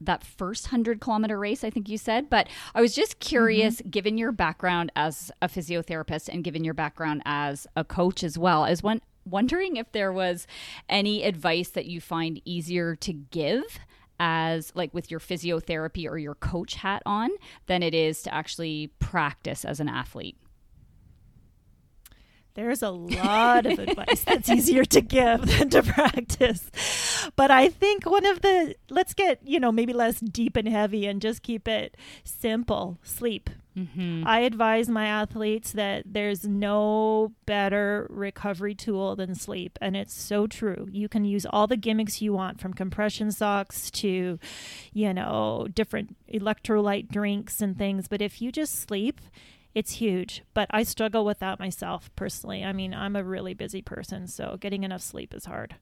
[0.00, 2.30] that first 100 kilometer race, I think you said.
[2.30, 3.90] But I was just curious, mm-hmm.
[3.90, 8.64] given your background as a physiotherapist and given your background as a coach as well,
[8.64, 10.46] as when wondering if there was
[10.88, 13.78] any advice that you find easier to give
[14.20, 17.30] as like with your physiotherapy or your coach hat on
[17.66, 20.36] than it is to actually practice as an athlete.
[22.58, 26.68] There's a lot of advice that's easier to give than to practice.
[27.36, 31.06] But I think one of the, let's get, you know, maybe less deep and heavy
[31.06, 33.48] and just keep it simple sleep.
[33.78, 34.24] Mm-hmm.
[34.26, 39.78] I advise my athletes that there's no better recovery tool than sleep.
[39.80, 40.88] And it's so true.
[40.90, 44.40] You can use all the gimmicks you want from compression socks to,
[44.92, 48.08] you know, different electrolyte drinks and things.
[48.08, 49.20] But if you just sleep,
[49.78, 50.42] it's huge.
[50.54, 52.64] But I struggle with that myself personally.
[52.64, 55.76] I mean, I'm a really busy person, so getting enough sleep is hard.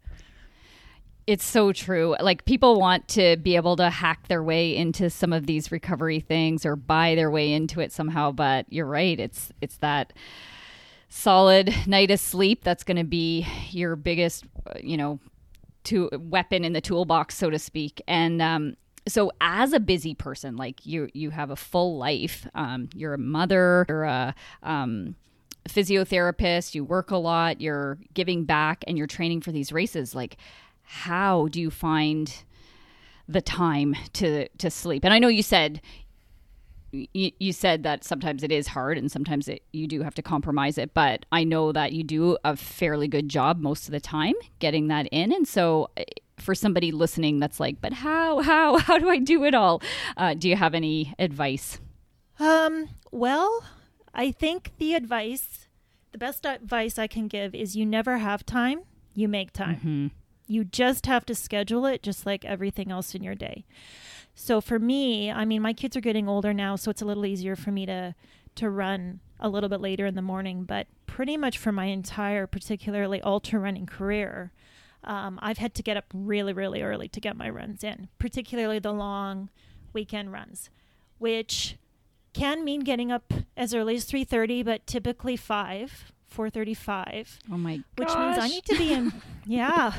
[1.27, 2.15] It's so true.
[2.21, 6.21] Like people want to be able to hack their way into some of these recovery
[6.21, 9.19] things or buy their way into it somehow, but you're right.
[9.19, 10.13] It's it's that
[11.09, 14.45] solid night of sleep that's going to be your biggest,
[14.83, 15.21] you know,
[15.85, 18.03] to weapon in the toolbox, so to speak.
[18.07, 18.77] And um,
[19.09, 23.19] so as a busy person like you you have a full life um, you're a
[23.19, 25.14] mother you're a um,
[25.69, 30.37] physiotherapist you work a lot you're giving back and you're training for these races like
[30.83, 32.45] how do you find
[33.29, 35.05] the time to to sleep?
[35.05, 35.81] And i know you said
[36.92, 40.23] you, you said that sometimes it is hard and sometimes it, you do have to
[40.23, 44.01] compromise it but i know that you do a fairly good job most of the
[44.01, 45.33] time getting that in.
[45.33, 45.90] And so
[46.38, 49.83] for somebody listening that's like, but how, how, how do I do it all?
[50.16, 51.81] Uh, do you have any advice?
[52.38, 53.64] Um, well,
[54.14, 55.68] I think the advice,
[56.12, 58.83] the best advice I can give is you never have time,
[59.14, 59.77] you make time.
[59.77, 60.07] Mm-hmm.
[60.49, 63.64] You just have to schedule it just like everything else in your day.
[64.35, 67.27] So for me, I mean, my kids are getting older now, so it's a little
[67.27, 68.14] easier for me to
[68.57, 72.46] to run a little bit later in the morning, but pretty much for my entire
[72.46, 74.53] particularly ultra running career,
[75.07, 78.79] um, I've had to get up really, really early to get my runs in, particularly
[78.79, 79.51] the long
[79.92, 80.69] weekend runs,
[81.19, 81.77] which
[82.37, 87.85] can mean getting up as early as 3.30 but typically 5 4.35 oh my gosh.
[87.97, 89.11] which means i need to be in
[89.47, 89.95] yeah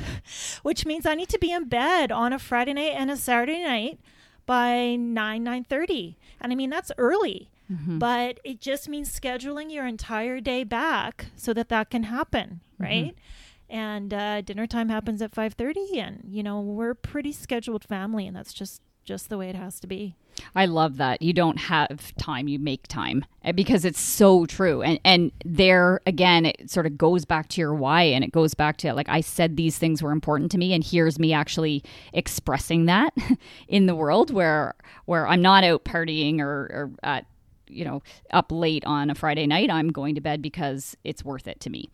[0.62, 3.64] which means i need to be in bed on a friday night and a saturday
[3.64, 4.00] night
[4.46, 7.98] by 9 9.30 and i mean that's early mm-hmm.
[7.98, 12.84] but it just means scheduling your entire day back so that that can happen mm-hmm.
[12.84, 17.32] right mm-hmm and uh, dinner time happens at 5.30 and you know we're a pretty
[17.32, 20.16] scheduled family and that's just just the way it has to be.
[20.54, 21.22] I love that.
[21.22, 24.84] You don't have time you make time eh, because it's so true.
[24.84, 28.54] And and there again it sort of goes back to your why and it goes
[28.54, 31.84] back to like i said these things were important to me and here's me actually
[32.14, 33.16] expressing that
[33.68, 34.76] in the world where
[35.06, 37.26] where i'm not out partying or, or at
[37.68, 38.02] you know
[38.32, 41.70] up late on a friday night i'm going to bed because it's worth it to
[41.70, 41.90] me.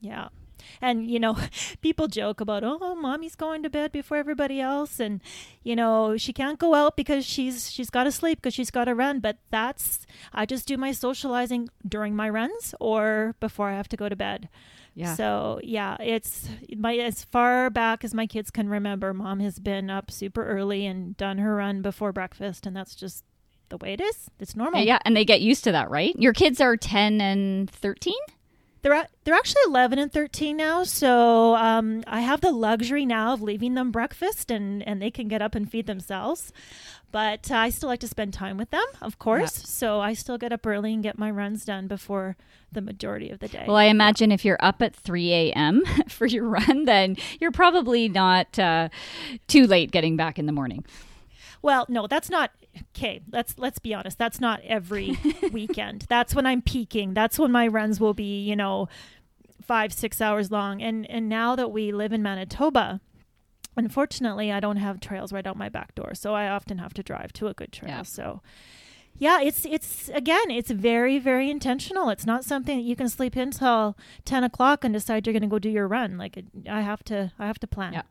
[0.00, 0.28] Yeah
[0.80, 1.36] and, you know,
[1.80, 5.00] people joke about, oh, mommy's going to bed before everybody else.
[5.00, 5.20] And,
[5.62, 8.84] you know, she can't go out because she's she's got to sleep because she's got
[8.84, 9.20] to run.
[9.20, 13.96] But that's, I just do my socializing during my runs or before I have to
[13.96, 14.48] go to bed.
[14.94, 15.14] Yeah.
[15.14, 19.14] So yeah, it's my as far back as my kids can remember.
[19.14, 23.24] Mom has been up super early and done her run before breakfast, and that's just
[23.68, 24.30] the way it is.
[24.40, 24.82] It's normal.
[24.82, 26.14] Yeah, and they get used to that, right?
[26.18, 28.18] Your kids are ten and thirteen.
[28.82, 33.42] They're they're actually 11 and 13 now, so um, I have the luxury now of
[33.42, 36.52] leaving them breakfast, and and they can get up and feed themselves.
[37.12, 39.58] But uh, I still like to spend time with them, of course.
[39.58, 39.66] Yeah.
[39.66, 42.36] So I still get up early and get my runs done before
[42.70, 43.64] the majority of the day.
[43.66, 45.82] Well, I imagine if you're up at 3 a.m.
[46.08, 48.90] for your run, then you're probably not uh,
[49.48, 50.84] too late getting back in the morning.
[51.62, 52.52] Well, no, that's not
[52.96, 54.18] okay, let's let's be honest.
[54.18, 55.18] That's not every
[55.52, 56.06] weekend.
[56.08, 57.14] That's when I'm peaking.
[57.14, 58.88] That's when my runs will be, you know,
[59.62, 60.82] five six hours long.
[60.82, 63.00] And and now that we live in Manitoba,
[63.76, 67.02] unfortunately, I don't have trails right out my back door, so I often have to
[67.02, 67.90] drive to a good trail.
[67.90, 68.02] Yeah.
[68.02, 68.42] So.
[69.18, 72.08] Yeah, it's it's again, it's very very intentional.
[72.08, 75.48] It's not something that you can sleep until ten o'clock and decide you're going to
[75.48, 76.16] go do your run.
[76.16, 77.92] Like I have to, I have to plan.
[77.92, 78.02] Yeah.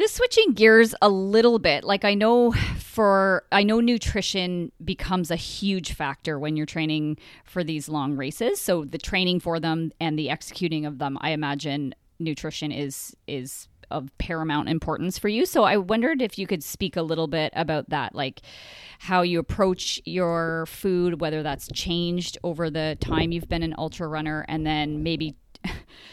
[0.00, 5.36] Just switching gears a little bit, like I know for I know nutrition becomes a
[5.36, 8.62] huge factor when you're training for these long races.
[8.62, 13.68] So the training for them and the executing of them, I imagine nutrition is is
[13.90, 15.44] of paramount importance for you.
[15.44, 18.40] So I wondered if you could speak a little bit about that, like
[19.00, 24.08] how you approach your food, whether that's changed over the time you've been an ultra
[24.08, 25.36] runner, and then maybe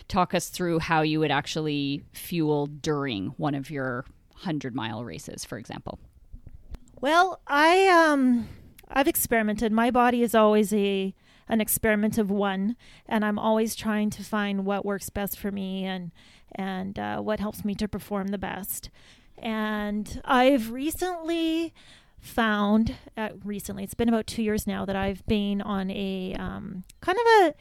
[0.08, 5.44] talk us through how you would actually fuel during one of your 100 mile races,
[5.46, 6.00] for example.
[7.00, 8.50] Well, I um
[8.90, 9.72] I've experimented.
[9.72, 11.14] My body is always a
[11.50, 12.76] an experiment of one,
[13.08, 16.12] and I'm always trying to find what works best for me and
[16.54, 18.90] and uh, what helps me to perform the best.
[19.38, 21.74] And I've recently
[22.20, 26.84] found, uh, recently, it's been about two years now that I've been on a um,
[27.02, 27.56] kind of a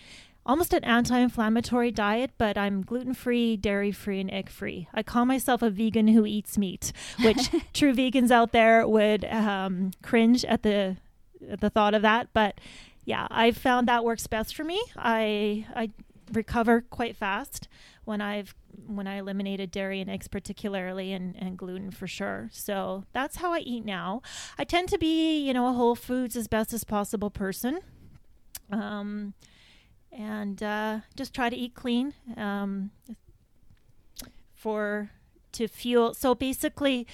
[0.47, 4.89] almost an anti-inflammatory diet, but I'm gluten-free, dairy-free, and egg-free.
[4.95, 9.91] I call myself a vegan who eats meat, which true vegans out there would um,
[10.03, 10.97] cringe at the
[11.51, 12.29] at the thought of that.
[12.33, 12.61] But
[13.05, 14.81] yeah, I've found that works best for me.
[14.97, 15.91] I I
[16.33, 17.69] recover quite fast
[18.05, 18.55] when I've
[18.87, 22.51] when I eliminated dairy and eggs particularly and, and gluten for sure.
[22.53, 24.23] So that's how I eat now.
[24.59, 27.81] I tend to be, you know, a whole foods as best as possible person.
[28.71, 29.35] Um,
[30.17, 32.91] and uh, just try to eat clean um,
[34.55, 35.11] for
[35.53, 36.15] to fuel.
[36.15, 37.07] So basically,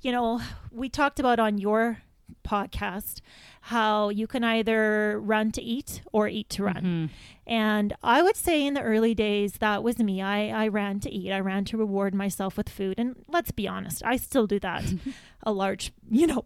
[0.00, 0.40] you know,
[0.70, 1.98] we talked about on your
[2.44, 3.20] podcast
[3.62, 6.74] how you can either run to eat or eat to run.
[6.74, 7.06] Mm-hmm.
[7.46, 10.22] And I would say in the early days, that was me.
[10.22, 12.94] I, I ran to eat, I ran to reward myself with food.
[12.98, 14.84] And let's be honest, I still do that
[15.42, 16.44] a large, you know,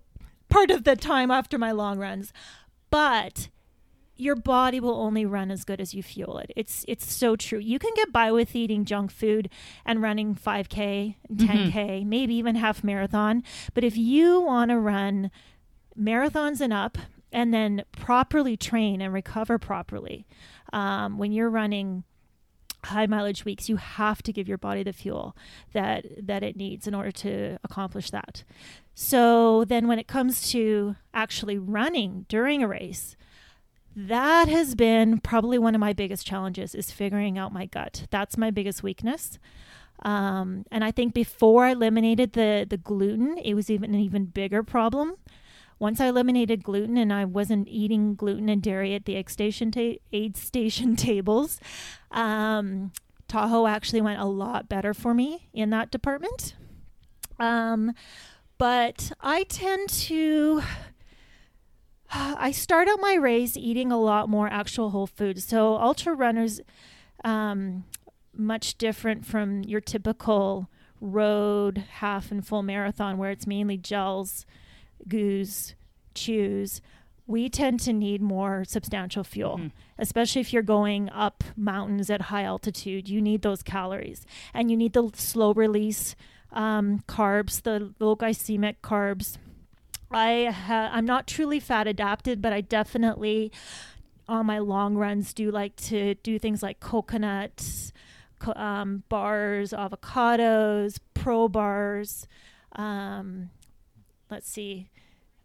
[0.48, 2.32] part of the time after my long runs.
[2.90, 3.48] But
[4.20, 6.52] your body will only run as good as you fuel it.
[6.54, 7.59] It's it's so true.
[7.59, 9.48] You can get by with eating junk food
[9.85, 12.09] and running 5k, 10k, mm-hmm.
[12.09, 13.42] maybe even half marathon,
[13.74, 15.30] but if you want to run
[15.98, 16.98] marathons and up
[17.33, 20.26] and then properly train and recover properly,
[20.72, 22.04] um, when you're running
[22.85, 25.37] high mileage weeks you have to give your body the fuel
[25.74, 28.42] that that it needs in order to accomplish that
[28.94, 33.16] so then when it comes to actually running during a race
[33.96, 38.07] that has been probably one of my biggest challenges is figuring out my gut.
[38.11, 39.38] That's my biggest weakness.
[40.03, 44.26] Um, and i think before i eliminated the the gluten it was even an even
[44.26, 45.16] bigger problem.
[45.79, 49.70] Once i eliminated gluten and i wasn't eating gluten and dairy at the aid station,
[49.70, 51.61] ta- aid station tables
[52.12, 52.92] um,
[53.29, 56.55] tahoe actually went a lot better for me in that department.
[57.38, 57.92] Um,
[58.57, 60.62] but i tend to
[62.12, 65.44] I start out my race eating a lot more actual whole foods.
[65.44, 66.60] So ultra runners,
[67.24, 67.84] um,
[68.34, 70.68] much different from your typical
[71.00, 74.44] road half and full marathon where it's mainly gels,
[75.08, 75.74] goos,
[76.14, 76.80] chews.
[77.26, 79.68] We tend to need more substantial fuel, mm-hmm.
[79.98, 83.08] especially if you're going up mountains at high altitude.
[83.08, 86.16] You need those calories and you need the slow release
[86.52, 89.38] um, carbs, the low glycemic carbs
[90.10, 93.52] I ha- I'm not truly fat adapted, but I definitely
[94.28, 97.92] on my long runs do like to do things like coconuts,
[98.38, 102.26] co- um, bars, avocados, pro bars.
[102.76, 103.50] Um,
[104.30, 104.88] let's see,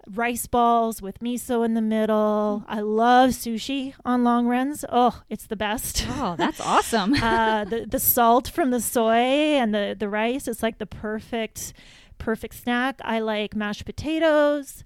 [0.07, 2.63] rice balls with miso in the middle.
[2.67, 4.85] I love sushi on long runs.
[4.89, 6.05] Oh, it's the best.
[6.09, 7.13] Oh, that's awesome.
[7.15, 10.47] uh, the the salt from the soy and the the rice.
[10.47, 11.73] It's like the perfect
[12.17, 12.99] perfect snack.
[13.03, 14.83] I like mashed potatoes.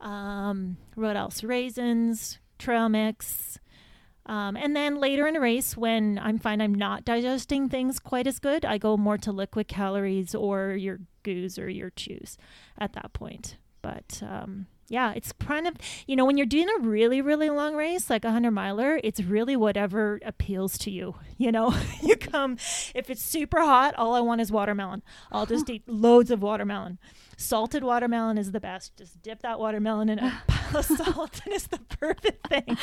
[0.00, 1.42] Um, what else?
[1.42, 3.58] Raisins, trail mix.
[4.26, 8.26] Um, and then later in a race, when I'm find I'm not digesting things quite
[8.26, 12.38] as good, I go more to liquid calories or your goos or your chews
[12.78, 13.58] at that point.
[13.82, 15.74] But um, yeah, it's kind of,
[16.06, 19.20] you know, when you're doing a really, really long race, like a 100 miler, it's
[19.22, 21.14] really whatever appeals to you.
[21.36, 22.58] You know, you come,
[22.94, 25.02] if it's super hot, all I want is watermelon.
[25.32, 26.98] I'll just eat loads of watermelon.
[27.36, 28.96] Salted watermelon is the best.
[28.96, 32.78] Just dip that watermelon in a pile of salt, and it's the perfect thing.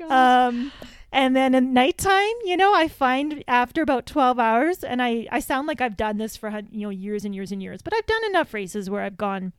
[0.00, 0.72] Oh um,
[1.12, 5.40] and then at nighttime, you know, I find after about 12 hours, and I, I
[5.40, 8.06] sound like I've done this for, you know, years and years and years, but I've
[8.06, 9.52] done enough races where I've gone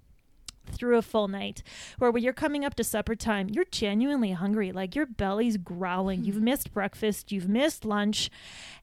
[0.65, 1.63] through a full night
[1.97, 4.71] where when you're coming up to supper time you're genuinely hungry.
[4.71, 6.23] Like your belly's growling.
[6.23, 7.31] You've missed breakfast.
[7.31, 8.29] You've missed lunch.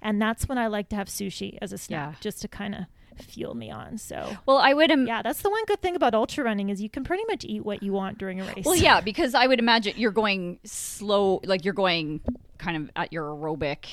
[0.02, 2.20] And that's when i like to have sushi as a snack yeah.
[2.20, 2.84] just to kind of
[3.24, 3.98] fuel me on.
[3.98, 6.80] So well i would Im- yeah that's the one good thing about ultra running is
[6.80, 8.64] you can pretty much eat what you want during a race.
[8.64, 12.20] Well yeah because i would imagine you're going slow like you're going
[12.58, 13.86] kind of at your aerobic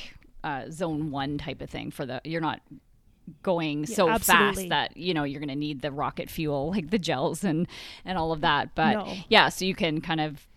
[0.43, 2.61] uh, zone one type of thing for the you're not
[3.41, 6.91] going so yeah, fast that you know you're going to need the rocket fuel like
[6.91, 7.67] the gels and
[8.03, 8.75] and all of that.
[8.75, 9.13] But no.
[9.29, 10.47] yeah so you can kind of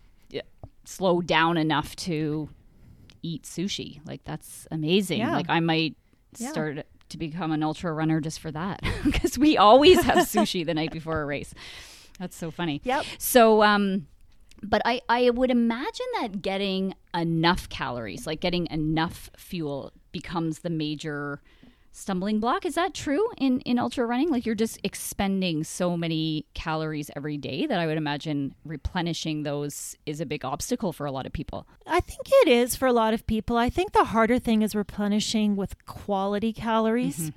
[0.89, 2.49] slow down enough to
[3.21, 3.99] eat sushi.
[4.07, 5.19] Like that's amazing.
[5.19, 5.35] Yeah.
[5.35, 5.95] like i might
[6.37, 6.51] yeah.
[6.51, 10.73] start to become an ultra runner just for that because we always have sushi the
[10.73, 11.53] night before a race.
[12.19, 12.81] That's so funny.
[12.83, 13.05] Yep.
[13.17, 14.07] So um
[14.61, 20.69] but I, I would imagine that getting enough calories like getting enough fuel becomes the
[20.69, 21.41] major
[21.91, 22.65] stumbling block.
[22.65, 24.29] Is that true in in ultra running?
[24.29, 29.95] Like you're just expending so many calories every day that I would imagine replenishing those
[30.05, 31.67] is a big obstacle for a lot of people.
[31.87, 33.57] I think it is for a lot of people.
[33.57, 37.31] I think the harder thing is replenishing with quality calories.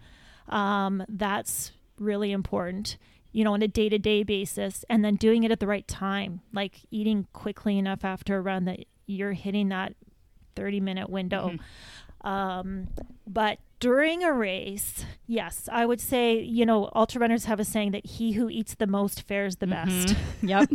[0.49, 2.99] Um, that's really important,
[3.33, 5.87] you know, on a day to day basis, and then doing it at the right
[5.89, 9.95] time, like eating quickly enough after a run that you're hitting that
[10.57, 11.55] 30 minute window.
[12.23, 12.89] Um,
[13.27, 17.91] but during a race, yes, I would say, you know, ultra runners have a saying
[17.91, 20.05] that he who eats the most fares the mm-hmm.
[20.05, 20.17] best.
[20.45, 20.71] Yep.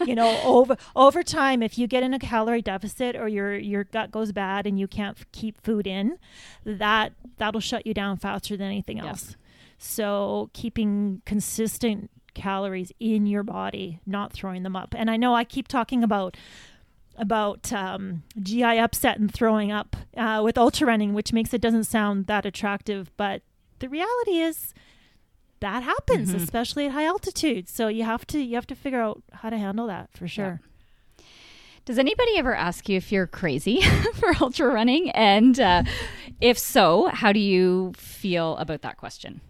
[0.06, 3.84] you know, over over time, if you get in a calorie deficit or your your
[3.84, 6.18] gut goes bad and you can't f- keep food in,
[6.64, 9.36] that that'll shut you down faster than anything else.
[9.78, 14.94] So keeping consistent calories in your body, not throwing them up.
[14.96, 16.36] And I know I keep talking about
[17.16, 21.84] about um, GI upset and throwing up uh, with ultra running, which makes it doesn't
[21.84, 23.10] sound that attractive.
[23.16, 23.42] But
[23.78, 24.74] the reality is
[25.60, 27.68] that happens, especially at high altitude.
[27.68, 30.60] So you have to you have to figure out how to handle that for sure.
[31.84, 33.80] Does anybody ever ask you if you're crazy
[34.14, 35.10] for ultra running?
[35.10, 35.82] And uh,
[36.40, 39.40] if so, how do you feel about that question?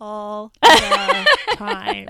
[0.00, 1.26] All the
[1.56, 2.08] time.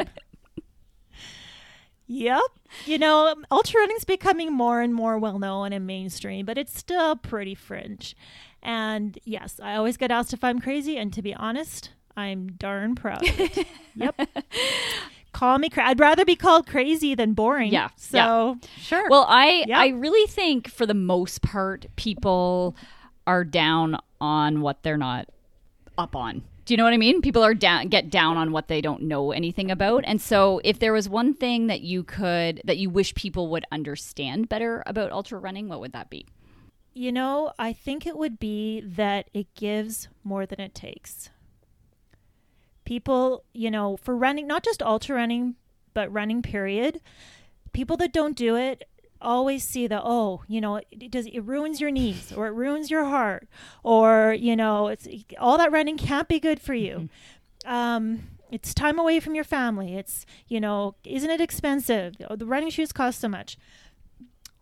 [2.12, 2.42] Yep.
[2.84, 7.16] You know, ultra running's becoming more and more well known and mainstream, but it's still
[7.16, 8.14] pretty fringe.
[8.62, 12.94] And yes, I always get asked if I'm crazy, and to be honest, I'm darn
[12.94, 13.22] proud
[13.96, 14.20] yep.
[15.32, 17.72] Call me cra- I'd rather be called crazy than boring.
[17.72, 19.08] Yeah, So, sure.
[19.08, 19.80] Well, I Yeah.
[19.80, 22.76] I really think for the most part, people
[23.26, 25.28] are down on what they're not
[25.96, 26.42] up on.
[26.64, 27.22] Do you know what I mean?
[27.22, 30.04] People are down get down on what they don't know anything about.
[30.06, 33.64] And so if there was one thing that you could that you wish people would
[33.72, 36.26] understand better about ultra running, what would that be?
[36.94, 41.30] You know, I think it would be that it gives more than it takes.
[42.84, 45.56] People, you know, for running, not just ultra running,
[45.94, 47.00] but running period,
[47.72, 48.84] people that don't do it
[49.22, 52.90] always see the oh you know it does it ruins your knees or it ruins
[52.90, 53.48] your heart
[53.82, 55.08] or you know it's
[55.38, 57.08] all that running can't be good for you.
[57.64, 59.96] Um it's time away from your family.
[59.96, 62.14] It's you know isn't it expensive?
[62.28, 63.56] Oh, the running shoes cost so much.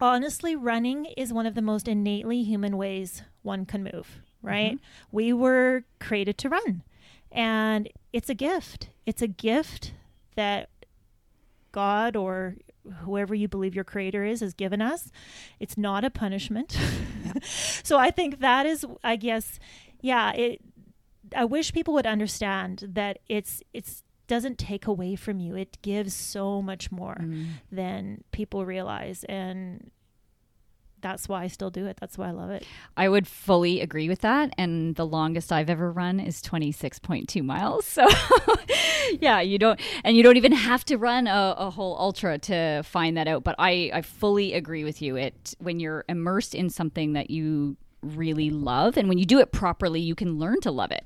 [0.00, 4.78] Honestly, running is one of the most innately human ways one can move, right?
[5.12, 6.82] We were created to run,
[7.30, 8.88] and it's a gift.
[9.04, 9.92] It's a gift
[10.36, 10.70] that
[11.72, 12.56] God or
[13.02, 15.10] whoever you believe your creator is has given us.
[15.58, 16.76] It's not a punishment.
[17.82, 19.58] so I think that is, I guess,
[20.00, 20.60] yeah, it.
[21.36, 25.56] I wish people would understand that it's it's doesn't take away from you.
[25.56, 27.48] It gives so much more mm.
[27.70, 29.90] than people realize and
[31.00, 31.96] that's why I still do it.
[32.00, 32.64] That's why I love it.
[32.96, 34.54] I would fully agree with that.
[34.58, 37.86] And the longest I've ever run is 26.2 miles.
[37.86, 38.06] So,
[39.20, 42.82] yeah, you don't, and you don't even have to run a, a whole ultra to
[42.82, 43.44] find that out.
[43.44, 45.16] But I, I fully agree with you.
[45.16, 49.52] It, when you're immersed in something that you really love, and when you do it
[49.52, 51.04] properly, you can learn to love it.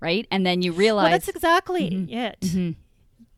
[0.00, 0.26] Right.
[0.32, 2.12] And then you realize, Well, that's exactly mm-hmm.
[2.12, 2.40] it.
[2.40, 2.81] Mm-hmm.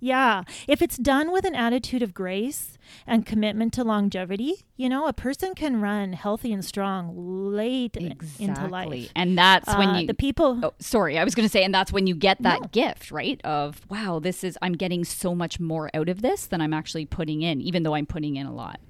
[0.04, 0.42] Yeah.
[0.68, 2.76] If it's done with an attitude of grace
[3.06, 8.66] and commitment to longevity, you know, a person can run healthy and strong late into
[8.68, 9.10] life.
[9.16, 11.18] And that's when Uh, you, the people Oh, sorry.
[11.18, 12.68] I was going to say, and that's when you get that No.
[12.70, 13.40] gift, right?
[13.44, 17.06] Of wow, this is I'm getting so much more out of this than I'm actually
[17.06, 18.80] putting in, even though I'm putting in a lot.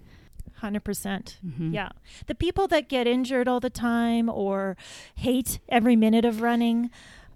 [0.56, 1.38] Hundred percent.
[1.58, 1.90] Yeah,
[2.26, 4.76] the people that get injured all the time or
[5.14, 6.90] hate every minute of running,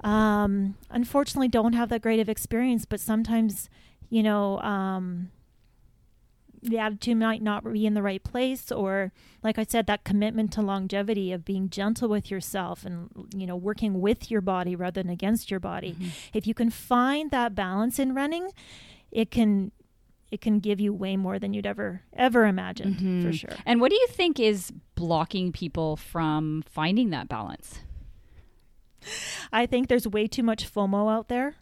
[0.04, 2.84] um, unfortunately, don't have that great of experience.
[2.84, 3.68] But sometimes,
[4.10, 5.30] you know, um,
[6.62, 10.52] the attitude might not be in the right place, or like I said, that commitment
[10.54, 15.02] to longevity of being gentle with yourself and you know working with your body rather
[15.02, 15.96] than against your body.
[16.32, 18.50] If you can find that balance in running,
[19.10, 19.72] it can
[20.30, 23.50] it can give you way more than you'd ever ever imagined for sure.
[23.64, 27.80] And what do you think is blocking people from finding that balance?
[29.52, 31.56] I think there's way too much FOMO out there,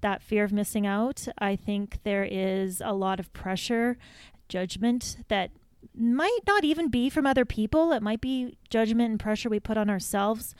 [0.00, 1.26] that fear of missing out.
[1.38, 3.98] I think there is a lot of pressure,
[4.48, 5.50] judgment that
[5.94, 7.92] might not even be from other people.
[7.92, 10.54] It might be judgment and pressure we put on ourselves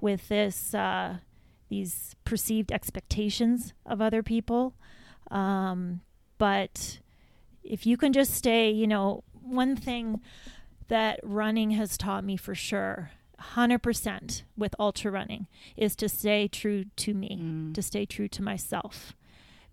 [0.00, 1.18] with this uh,
[1.68, 4.74] these perceived expectations of other people.
[5.30, 6.00] Um,
[6.38, 7.00] but
[7.62, 10.20] if you can just stay, you know, one thing
[10.88, 16.84] that running has taught me for sure 100% with ultra running is to stay true
[16.96, 19.14] to me, to stay true to myself.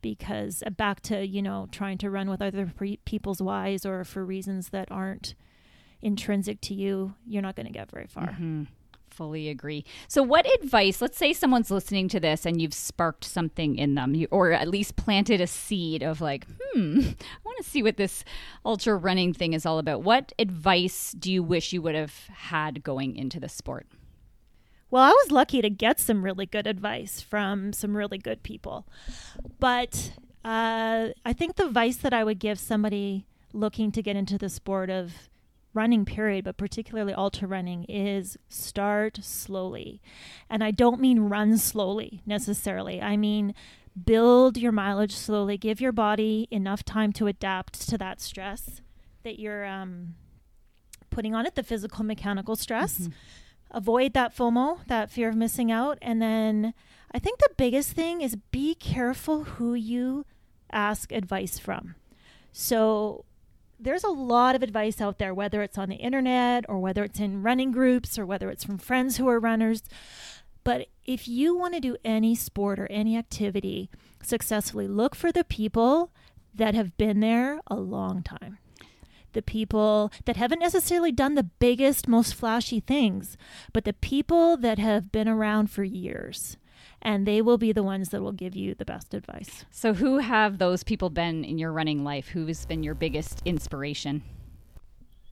[0.02, 4.04] Because uh, back to, you know, trying to run with other pre- people's whys or
[4.04, 5.34] for reasons that aren't
[6.02, 8.38] intrinsic to you, you're not going to get very far.
[9.16, 9.86] fully agree.
[10.08, 11.02] So, what advice?
[11.02, 14.68] Let's say someone's listening to this and you've sparked something in them, you, or at
[14.68, 18.24] least planted a seed of like, hmm, I want to see what this
[18.66, 20.04] ultra running thing is all about.
[20.04, 23.88] What advice do you wish you would have had going into the sport?
[24.92, 28.88] Well, I was lucky to get some really good advice from some really good people.
[29.60, 34.38] But uh, I think the advice that I would give somebody looking to get into
[34.38, 35.30] the sport of
[35.74, 40.02] running period but particularly ultra running is start slowly
[40.50, 43.54] and i don't mean run slowly necessarily i mean
[44.04, 48.82] build your mileage slowly give your body enough time to adapt to that stress
[49.24, 50.16] that you're um,
[51.10, 53.12] putting on it the physical mechanical stress mm-hmm.
[53.72, 56.74] avoid that fomo that fear of missing out and then
[57.14, 60.26] i think the biggest thing is be careful who you
[60.72, 61.96] ask advice from
[62.52, 63.24] so
[63.80, 67.20] there's a lot of advice out there, whether it's on the internet or whether it's
[67.20, 69.84] in running groups or whether it's from friends who are runners.
[70.66, 73.90] But if you want to do any sport or any activity
[74.22, 76.12] successfully, look for the people
[76.54, 78.58] that have been there a long time.
[79.34, 83.38] The people that haven't necessarily done the biggest, most flashy things,
[83.74, 86.58] but the people that have been around for years
[87.02, 89.66] and they will be the ones that will give you the best advice.
[89.70, 92.30] So, who have those people been in your running life?
[92.30, 94.24] Who's been your biggest inspiration?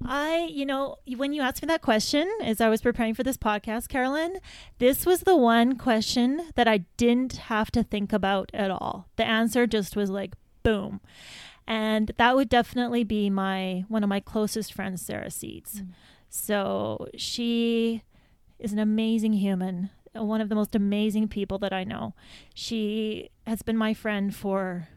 [0.06, 3.38] I, you know, when you asked me that question as I was preparing for this
[3.38, 4.38] podcast, Carolyn,
[4.80, 9.08] this was the one question that I didn't have to think about at all.
[9.16, 11.00] The answer just was like, boom.
[11.66, 15.82] And that would definitely be my one of my closest friends, Sarah Seeds.
[15.82, 15.88] Mm.
[16.30, 18.04] So she
[18.60, 22.14] is an amazing human one of the most amazing people that I know.
[22.54, 24.90] She has been my friend for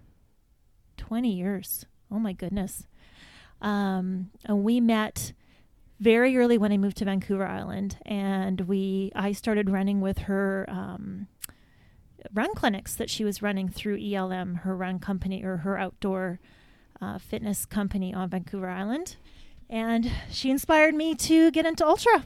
[0.96, 1.86] 20 years.
[2.10, 2.86] Oh my goodness.
[3.60, 5.32] Um, and we met
[5.98, 10.66] very early when I moved to Vancouver Island, and we I started running with her
[10.68, 11.28] um,
[12.32, 16.38] run clinics that she was running through ELM, her run company or her outdoor
[17.00, 19.16] uh, fitness company on Vancouver Island,
[19.70, 22.24] and she inspired me to get into ultra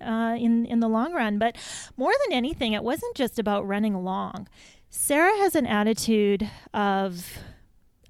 [0.00, 1.38] uh, in in the long run.
[1.38, 1.56] But
[1.96, 4.48] more than anything, it wasn't just about running long.
[4.90, 7.38] Sarah has an attitude of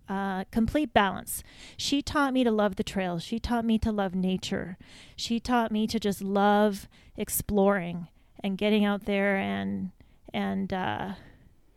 [0.08, 1.42] uh, complete balance.
[1.76, 3.22] She taught me to love the trails.
[3.22, 4.76] She taught me to love nature.
[5.16, 8.08] She taught me to just love exploring
[8.42, 9.90] and getting out there and
[10.32, 11.12] and uh,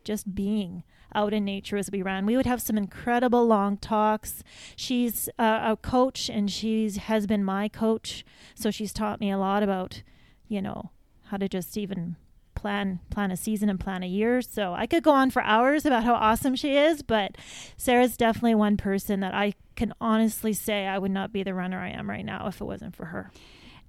[0.03, 0.83] just being
[1.15, 2.25] out in nature as we ran.
[2.25, 4.43] We would have some incredible long talks.
[4.75, 8.25] She's uh, a coach and she's has been my coach,
[8.55, 10.03] so she's taught me a lot about,
[10.47, 10.91] you know,
[11.25, 12.17] how to just even
[12.57, 14.41] plan plan a season and plan a year.
[14.41, 17.37] So I could go on for hours about how awesome she is, but
[17.77, 21.79] Sarah's definitely one person that I can honestly say I would not be the runner
[21.79, 23.31] I am right now if it wasn't for her.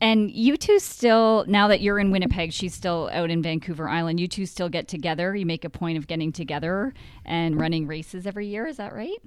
[0.01, 4.21] And you two still, now that you're in Winnipeg, she's still out in Vancouver Island.
[4.21, 5.35] You two still get together.
[5.35, 6.95] You make a point of getting together
[7.25, 8.67] and running races every year.
[8.67, 9.19] Is that right?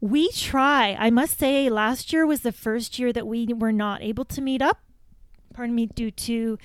[0.00, 0.96] We try.
[0.98, 4.40] I must say, last year was the first year that we were not able to
[4.40, 4.78] meet up.
[5.52, 6.58] Pardon me, due to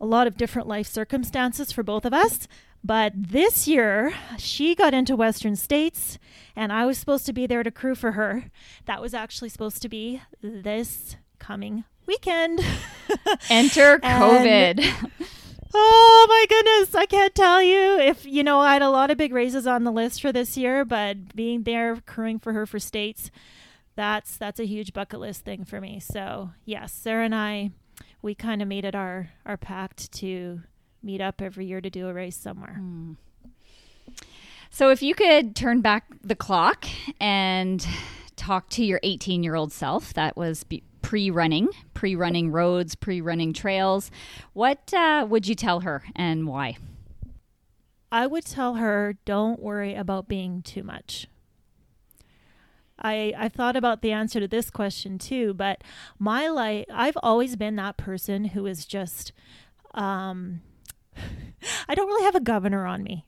[0.00, 2.46] a lot of different life circumstances for both of us.
[2.82, 6.18] But this year, she got into Western States,
[6.54, 8.50] and I was supposed to be there to crew for her.
[8.84, 12.60] That was actually supposed to be this coming weekend.
[13.48, 14.84] Enter COVID.
[15.74, 19.18] oh my goodness, I can't tell you if you know I had a lot of
[19.18, 22.78] big races on the list for this year, but being there crewing for her for
[22.78, 23.30] states,
[23.96, 26.00] that's that's a huge bucket list thing for me.
[26.00, 27.70] So yes, Sarah and I,
[28.24, 30.62] we kind of made it our our pact to
[31.02, 32.80] meet up every year to do a race somewhere.
[32.80, 33.16] Mm.
[34.70, 36.86] So if you could turn back the clock
[37.20, 37.86] and
[38.34, 40.64] talk to your 18 year old self that was
[41.02, 44.10] pre running, pre running roads, pre running trails.
[44.54, 46.78] What uh, would you tell her and why?
[48.10, 51.28] I would tell her don't worry about being too much.
[53.04, 55.84] I, I thought about the answer to this question too, but
[56.18, 59.32] my life, I've always been that person who is just,
[59.92, 60.62] um,
[61.88, 63.26] I don't really have a governor on me.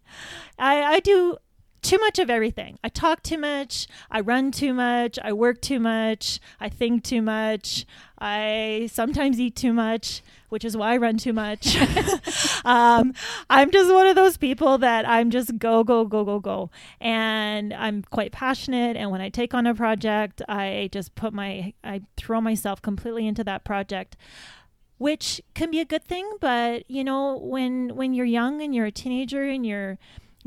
[0.59, 1.37] I, I do
[1.83, 2.79] too much of everything.
[2.83, 3.87] I talk too much.
[4.11, 5.18] I run too much.
[5.22, 6.41] I work too much.
[6.61, 7.87] I think too much.
[8.18, 11.77] I sometimes eat too much, which is why I run too much.
[12.64, 13.12] um,
[13.51, 16.70] I'm just one of those people that I'm just go, go, go, go, go.
[17.01, 18.97] And I'm quite passionate.
[18.97, 23.27] And when I take on a project, I just put my, I throw myself completely
[23.27, 24.16] into that project
[24.99, 28.87] which can be a good thing but you know when when you're young and you're
[28.87, 29.99] a teenager and you're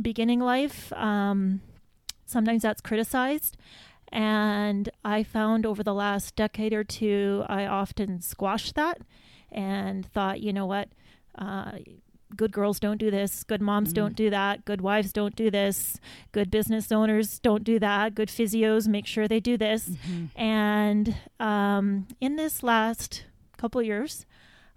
[0.02, 1.62] beginning life, um,
[2.26, 3.58] sometimes that's criticized.
[4.12, 9.00] And I found over the last decade or two, I often squash that
[9.52, 10.89] and thought, you know what,
[11.38, 11.74] uh,
[12.36, 13.95] good girls don't do this, good moms mm.
[13.95, 16.00] don't do that, good wives don't do this,
[16.32, 19.89] good business owners don't do that, good physios make sure they do this.
[19.89, 20.39] Mm-hmm.
[20.39, 23.26] And um, in this last
[23.58, 24.26] couple years,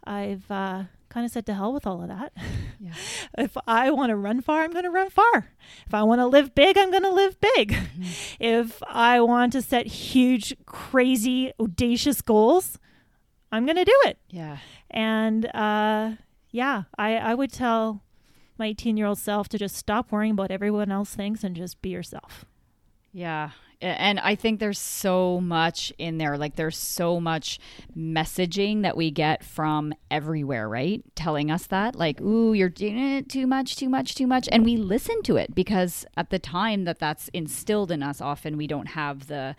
[0.05, 2.33] I've uh, kind of said to hell with all of that.
[2.81, 2.95] Yeah.
[3.39, 5.51] if I want to run far, I'm going to run far.
[5.87, 7.73] If I want to live big, I'm going to live big.
[7.73, 8.03] Mm-hmm.
[8.41, 12.79] If I want to set huge, crazy, audacious goals,
[13.51, 14.19] I'm going to do it.
[14.31, 14.59] Yeah.
[14.91, 16.13] And uh,
[16.51, 18.03] yeah, I, I would tell
[18.59, 21.83] my 18 year old self to just stop worrying about everyone else thinks and just
[21.83, 22.47] be yourself.
[23.13, 23.51] Yeah
[23.83, 26.39] and I think there's so much in there.
[26.39, 27.59] Like there's so much
[27.97, 31.03] messaging that we get from everywhere, right?
[31.17, 34.65] Telling us that, like, "Ooh, you're doing it too much, too much, too much," and
[34.65, 38.67] we listen to it because at the time that that's instilled in us, often we
[38.67, 39.57] don't have the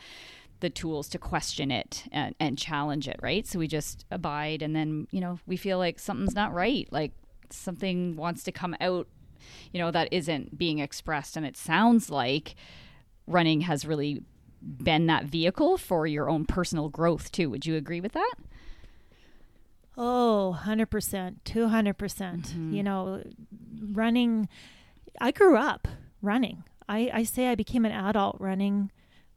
[0.62, 3.46] the tools to question it and, and challenge it, right?
[3.46, 7.12] So we just abide, and then you know we feel like something's not right, like
[7.50, 9.08] something wants to come out,
[9.74, 12.56] you know, that isn't being expressed, and it sounds like
[13.28, 14.24] running has really
[14.62, 17.50] been that vehicle for your own personal growth too.
[17.50, 18.36] Would you agree with that?
[19.98, 20.88] Oh, 100%,
[21.46, 21.98] 200%.
[21.98, 23.24] percent mm hmm You know,
[23.92, 24.50] running,
[25.22, 25.88] I grew up
[26.22, 26.64] running.
[26.90, 28.92] I, I say I became an adult running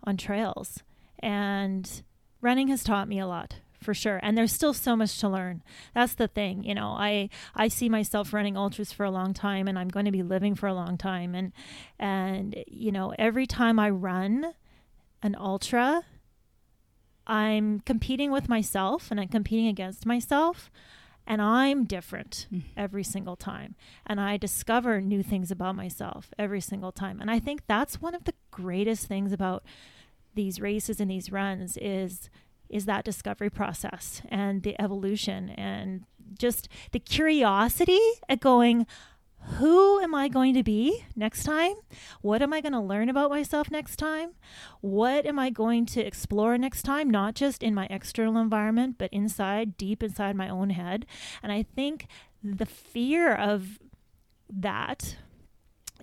[0.05, 0.83] on trails,
[1.19, 2.03] and
[2.41, 3.57] running has taught me a lot
[3.87, 4.19] for sure.
[4.23, 5.63] And there's still so much to learn.
[5.95, 9.69] That's the thing you know i i see myself running ultras for a long time
[9.69, 11.35] and i'm going to be living for a long time.
[11.35, 11.53] And
[11.99, 14.53] and you know every time i run
[15.23, 16.03] an ultra
[17.27, 20.71] i'm competing with myself and i'm competing against myself
[21.27, 22.63] and i'm different mm.
[22.77, 23.77] every single time.
[24.05, 27.21] And i discover new things about myself every single time.
[27.21, 29.63] And i think that's one of the greatest things about
[30.35, 32.29] these races and these runs is
[32.69, 36.05] is that discovery process and the evolution and
[36.39, 38.87] just the curiosity at going,
[39.59, 41.75] who am I going to be next time?
[42.21, 44.31] What am I going to learn about myself next time?
[44.81, 47.09] What am I going to explore next time?
[47.09, 51.07] Not just in my external environment, but inside, deep inside my own head.
[51.43, 52.09] And I think
[52.43, 53.79] the fear of
[54.51, 55.17] that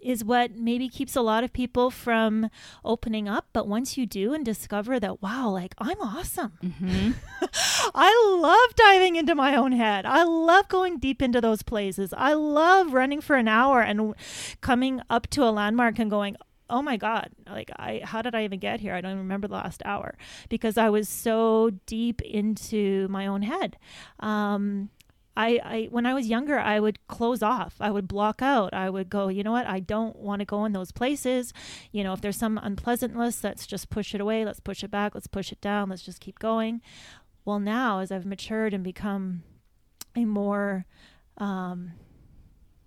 [0.03, 2.49] is what maybe keeps a lot of people from
[2.83, 3.47] opening up.
[3.53, 6.53] But once you do and discover that, wow, like I'm awesome.
[6.63, 7.11] Mm-hmm.
[7.95, 10.05] I love diving into my own head.
[10.05, 12.13] I love going deep into those places.
[12.15, 14.15] I love running for an hour and
[14.61, 16.35] coming up to a landmark and going,
[16.69, 19.47] oh my god like i how did i even get here i don't even remember
[19.47, 20.17] the last hour
[20.49, 23.77] because i was so deep into my own head
[24.21, 24.89] um,
[25.35, 27.75] I, I when I was younger, I would close off.
[27.79, 28.73] I would block out.
[28.73, 29.65] I would go, you know what?
[29.65, 31.53] I don't want to go in those places.
[31.91, 34.45] You know, if there's some unpleasantness, let's just push it away.
[34.45, 35.15] Let's push it back.
[35.15, 35.89] Let's push it down.
[35.89, 36.81] Let's just keep going.
[37.45, 39.43] Well, now as I've matured and become
[40.15, 40.85] a more,
[41.37, 41.93] um,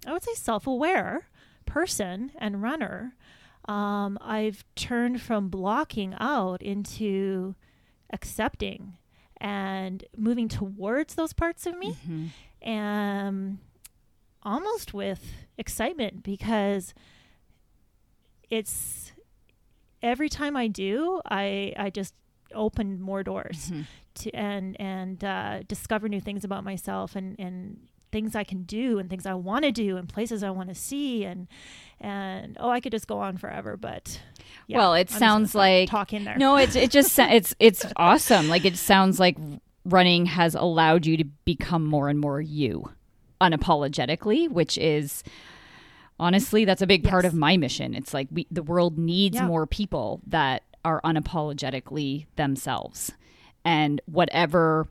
[0.07, 1.29] I would say, self-aware
[1.67, 3.17] person and runner,
[3.67, 7.57] um, I've turned from blocking out into
[8.13, 8.95] accepting
[9.41, 12.27] and moving towards those parts of me mm-hmm.
[12.69, 13.59] and
[14.43, 16.95] almost with excitement because
[18.49, 19.13] it's
[20.03, 22.15] every time I do, I I just
[22.55, 23.83] open more doors mm-hmm.
[24.15, 28.99] to and and uh, discover new things about myself and and things I can do
[28.99, 31.49] and things I want to do and places I want to see and
[32.01, 34.21] and oh I could just go on forever but
[34.67, 38.49] yeah, well it I'm sounds like talking there no it's it just it's it's awesome
[38.49, 39.37] like it sounds like
[39.85, 42.91] running has allowed you to become more and more you
[43.41, 45.23] unapologetically which is
[46.19, 47.11] honestly that's a big yes.
[47.11, 49.47] part of my mission it's like we the world needs yeah.
[49.47, 53.13] more people that are unapologetically themselves
[53.65, 54.87] and whatever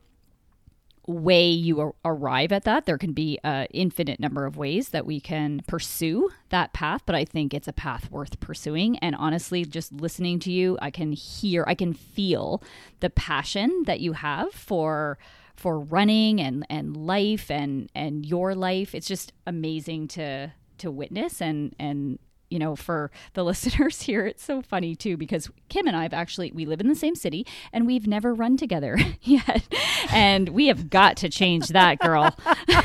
[1.06, 2.86] way you ar- arrive at that.
[2.86, 7.14] There can be an infinite number of ways that we can pursue that path, but
[7.14, 8.98] I think it's a path worth pursuing.
[8.98, 12.62] And honestly, just listening to you, I can hear, I can feel
[13.00, 15.18] the passion that you have for
[15.54, 18.94] for running and and life and and your life.
[18.94, 22.18] It's just amazing to to witness and and
[22.48, 26.12] you know, for the listeners here, it's so funny too because Kim and I have
[26.12, 29.66] actually we live in the same city and we've never run together yet,
[30.10, 32.36] and we have got to change that, girl.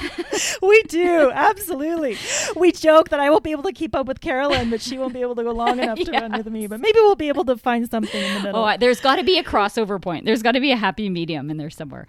[0.62, 2.18] we do absolutely.
[2.56, 5.14] We joke that I won't be able to keep up with Carolyn, but she won't
[5.14, 6.22] be able to go long enough to yes.
[6.22, 6.68] run with me.
[6.68, 8.64] But maybe we'll be able to find something in the middle.
[8.64, 10.26] Oh, there's got to be a crossover point.
[10.26, 12.08] There's got to be a happy medium in there somewhere.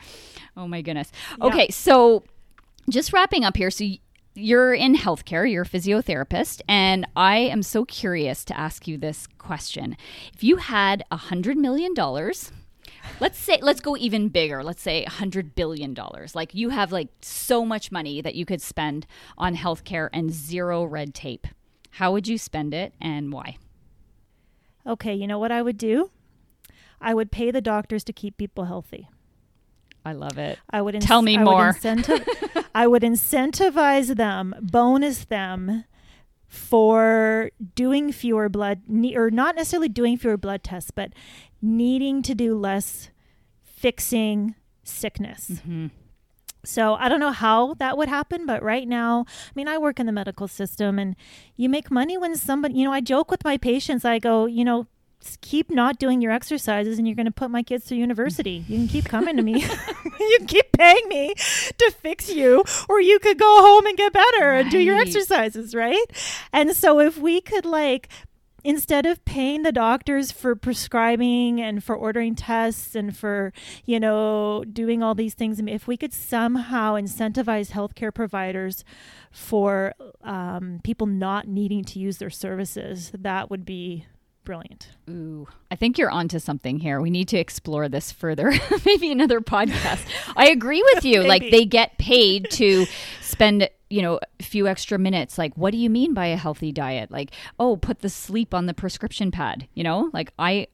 [0.56, 1.10] Oh my goodness.
[1.40, 1.72] Okay, yeah.
[1.74, 2.24] so
[2.90, 3.70] just wrapping up here.
[3.70, 3.84] So
[4.34, 9.26] you're in healthcare, you're a physiotherapist, and I am so curious to ask you this
[9.38, 9.96] question.
[10.34, 11.94] If you had a $100 million
[13.20, 14.62] let's say let's go even bigger.
[14.62, 16.34] Let's say a 100 billion dollars.
[16.34, 19.06] Like you have like so much money that you could spend
[19.38, 21.46] on healthcare and zero red tape.
[21.92, 23.56] How would you spend it and why?
[24.86, 26.10] Okay, you know what I would do?
[27.00, 29.08] I would pay the doctors to keep people healthy.
[30.04, 30.58] I love it.
[30.70, 31.66] I would Tell me I more.
[31.66, 35.84] Would incentiv- I would incentivize them, bonus them
[36.48, 41.12] for doing fewer blood ne- or not necessarily doing fewer blood tests, but
[41.60, 43.10] needing to do less
[43.62, 45.48] fixing sickness.
[45.50, 45.86] Mm-hmm.
[46.64, 49.98] So I don't know how that would happen, but right now, I mean, I work
[49.98, 51.16] in the medical system and
[51.56, 54.04] you make money when somebody, you know, I joke with my patients.
[54.04, 54.86] I go, you know,
[55.40, 58.64] keep not doing your exercises and you're going to put my kids through university.
[58.68, 59.62] You can keep coming to me.
[60.20, 61.34] you can keep paying me
[61.78, 65.74] to fix you, or you could go home and get better and do your exercises,
[65.74, 66.04] right?
[66.52, 68.08] And so if we could like
[68.64, 73.52] instead of paying the doctors for prescribing and for ordering tests and for
[73.84, 78.84] you know doing all these things if we could somehow incentivize healthcare providers
[79.30, 84.06] for um, people not needing to use their services that would be
[84.44, 87.00] brilliant Ooh, I think you're onto something here.
[87.00, 88.52] We need to explore this further.
[88.86, 90.06] Maybe another podcast.
[90.36, 91.22] I agree with you.
[91.26, 92.86] like they get paid to
[93.20, 95.38] spend, you know, a few extra minutes.
[95.38, 97.10] Like, what do you mean by a healthy diet?
[97.10, 99.68] Like, oh, put the sleep on the prescription pad.
[99.74, 100.68] You know, like I,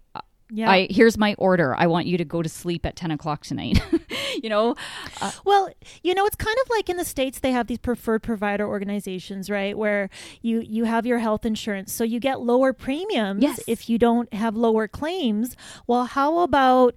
[0.51, 1.74] yeah I here's my order.
[1.76, 3.80] I want you to go to sleep at ten o'clock tonight.
[4.42, 4.74] you know,
[5.20, 5.68] uh, Well,
[6.03, 9.51] you know, it's kind of like in the states they have these preferred provider organizations,
[9.51, 9.76] right?
[9.76, 10.09] Where
[10.42, 13.61] you you have your health insurance, so you get lower premiums Yes.
[13.66, 15.57] if you don't have lower claims.
[15.86, 16.94] Well, how about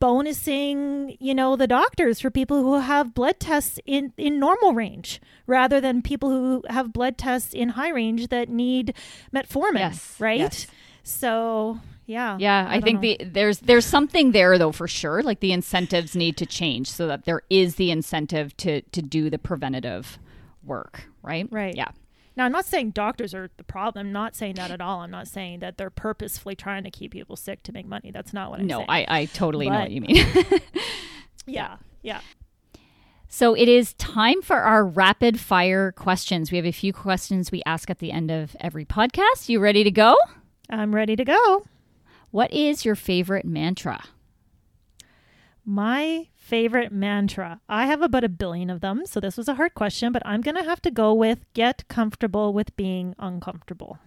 [0.00, 5.20] bonusing, you know, the doctors for people who have blood tests in in normal range
[5.46, 8.94] rather than people who have blood tests in high range that need
[9.34, 10.40] metformin, Yes, right?
[10.40, 10.66] yes.
[11.02, 12.36] So, yeah.
[12.38, 13.24] Yeah, I, don't think know.
[13.24, 15.22] the there's there's something there though for sure.
[15.22, 19.30] Like the incentives need to change so that there is the incentive to to do
[19.30, 20.18] the preventative
[20.62, 21.46] work, right?
[21.50, 21.74] Right.
[21.76, 21.88] Yeah.
[22.36, 24.08] Now, I'm not saying doctors are the problem.
[24.08, 25.00] I'm not saying that at all.
[25.02, 28.10] I'm not saying that they're purposefully trying to keep people sick to make money.
[28.10, 28.86] That's not what I'm No, saying.
[28.88, 30.16] I I totally know what you mean.
[31.46, 32.20] yeah, yeah.
[33.28, 36.50] so it is time for our rapid fire questions.
[36.50, 39.48] We have a few questions we ask at the end of every podcast.
[39.48, 40.16] You ready to go?
[40.68, 41.64] I'm ready to go.
[42.34, 44.06] What is your favorite mantra?
[45.64, 47.60] My favorite mantra.
[47.68, 50.40] I have about a billion of them, so this was a hard question, but I'm
[50.40, 54.00] going to have to go with get comfortable with being uncomfortable.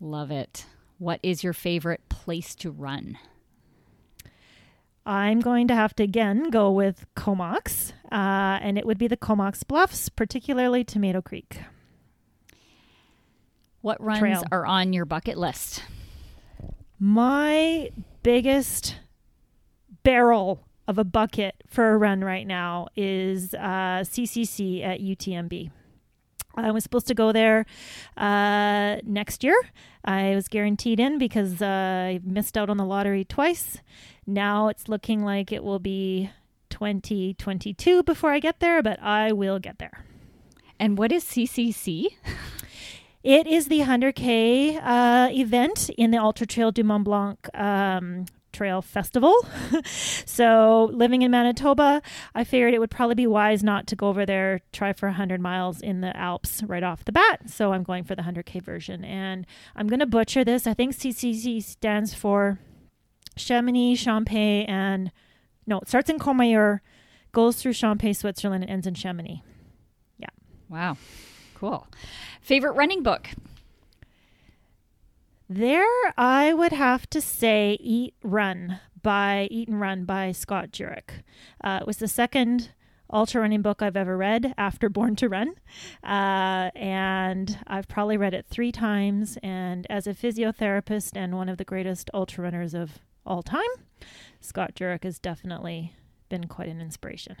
[0.00, 0.64] Love it.
[0.96, 3.18] What is your favorite place to run?
[5.04, 9.18] I'm going to have to again go with Comox, uh, and it would be the
[9.18, 11.58] Comox Bluffs, particularly Tomato Creek.
[13.82, 14.44] What runs Trail.
[14.50, 15.82] are on your bucket list?
[16.98, 17.90] My
[18.22, 18.96] biggest
[20.02, 25.70] barrel of a bucket for a run right now is uh, CCC at UTMB.
[26.54, 27.66] I was supposed to go there
[28.16, 29.56] uh, next year.
[30.04, 33.78] I was guaranteed in because uh, I missed out on the lottery twice.
[34.26, 36.30] Now it's looking like it will be
[36.70, 40.04] 2022 before I get there, but I will get there.
[40.78, 42.06] And what is CCC?
[43.26, 48.80] It is the 100K uh, event in the Ultra Trail du Mont Blanc um, Trail
[48.80, 49.34] Festival.
[49.84, 52.02] so, living in Manitoba,
[52.36, 55.40] I figured it would probably be wise not to go over there, try for 100
[55.40, 57.50] miles in the Alps right off the bat.
[57.50, 59.04] So, I'm going for the 100K version.
[59.04, 60.68] And I'm going to butcher this.
[60.68, 62.60] I think CCC stands for
[63.34, 65.10] Chamonix, Champagne, and
[65.66, 66.78] no, it starts in Courmayeur,
[67.32, 69.42] goes through Champagne, Switzerland, and ends in Chamonix.
[70.16, 70.28] Yeah.
[70.68, 70.96] Wow.
[71.58, 71.86] Cool.
[72.42, 73.30] Favorite running book?
[75.48, 75.86] There,
[76.18, 81.22] I would have to say Eat Run by Eat and Run by Scott Jurek.
[81.64, 82.72] Uh, it was the second
[83.10, 85.54] ultra running book I've ever read after Born to Run.
[86.04, 89.38] Uh, and I've probably read it three times.
[89.42, 93.62] And as a physiotherapist and one of the greatest ultra runners of all time,
[94.42, 95.94] Scott Jurek has definitely
[96.28, 97.36] been quite an inspiration.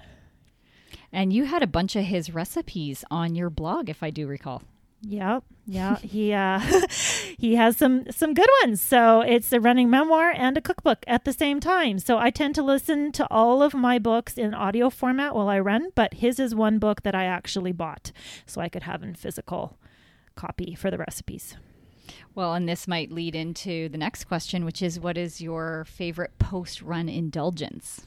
[1.12, 4.62] And you had a bunch of his recipes on your blog, if I do recall.
[5.02, 6.58] Yep, yeah, he uh,
[7.38, 8.80] he has some some good ones.
[8.80, 11.98] So it's a running memoir and a cookbook at the same time.
[11.98, 15.60] So I tend to listen to all of my books in audio format while I
[15.60, 18.10] run, but his is one book that I actually bought,
[18.46, 19.78] so I could have in physical
[20.34, 21.56] copy for the recipes.
[22.34, 26.38] Well, and this might lead into the next question, which is what is your favorite
[26.38, 28.06] post run indulgence?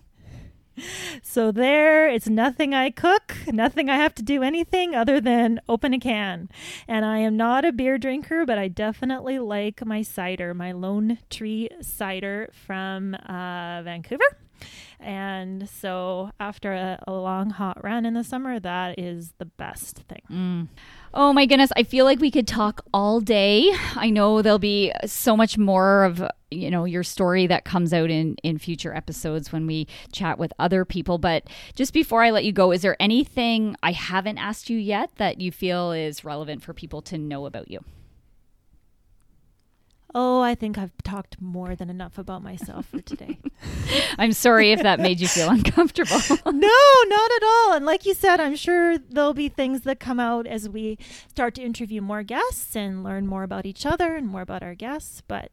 [1.21, 5.93] So there, it's nothing I cook, nothing I have to do anything other than open
[5.93, 6.49] a can.
[6.87, 11.19] And I am not a beer drinker, but I definitely like my cider, my Lone
[11.29, 14.37] Tree cider from uh, Vancouver.
[14.99, 19.99] And so after a, a, long hot run in the summer, that is the best
[20.09, 20.21] thing.
[20.29, 20.67] Mm.
[21.13, 23.71] Oh my goodness, I feel like we could talk all day.
[23.95, 28.09] I know there'll be so much more of, you know, your story that comes out
[28.09, 32.43] in in future episodes when we chat with other people, but just before I let
[32.43, 36.61] you go, is there anything I haven't asked you yet that you feel is relevant
[36.61, 37.83] for people to know about you?
[40.15, 43.37] Oh, I think I've talked more than enough about myself for today.
[44.17, 46.19] I'm sorry if that made you feel uncomfortable.
[46.45, 46.51] no,
[47.07, 47.73] not at all.
[47.73, 50.97] And like you said, I'm sure there'll be things that come out as we
[51.27, 54.73] start to interview more guests and learn more about each other and more about our
[54.73, 55.21] guests.
[55.27, 55.51] But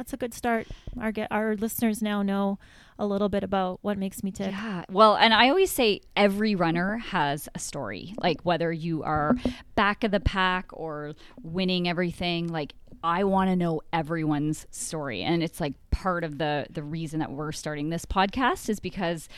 [0.00, 0.66] that's a good start.
[0.98, 2.58] Our get our listeners now know
[2.98, 4.50] a little bit about what makes me tick.
[4.50, 4.86] Yeah.
[4.88, 8.14] Well, and I always say every runner has a story.
[8.18, 9.34] Like whether you are
[9.74, 12.72] back of the pack or winning everything, like
[13.04, 15.22] I want to know everyone's story.
[15.22, 19.28] And it's like part of the the reason that we're starting this podcast is because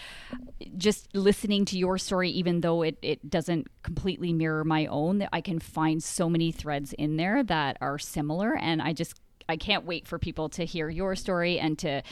[0.77, 5.41] just listening to your story, even though it, it doesn't completely mirror my own, I
[5.41, 8.57] can find so many threads in there that are similar.
[8.57, 9.15] And I just
[9.49, 12.03] I can't wait for people to hear your story and to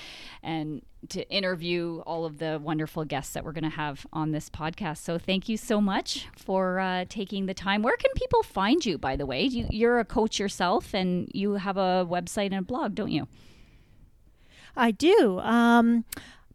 [0.43, 4.51] and to interview all of the wonderful guests that we're going to have on this
[4.51, 4.99] podcast.
[4.99, 7.83] So thank you so much for uh, taking the time.
[7.83, 8.99] Where can people find you?
[8.99, 12.62] By the way, you, you're a coach yourself, and you have a website and a
[12.62, 13.26] blog, don't you?
[14.76, 15.41] I do.
[15.41, 16.05] Um,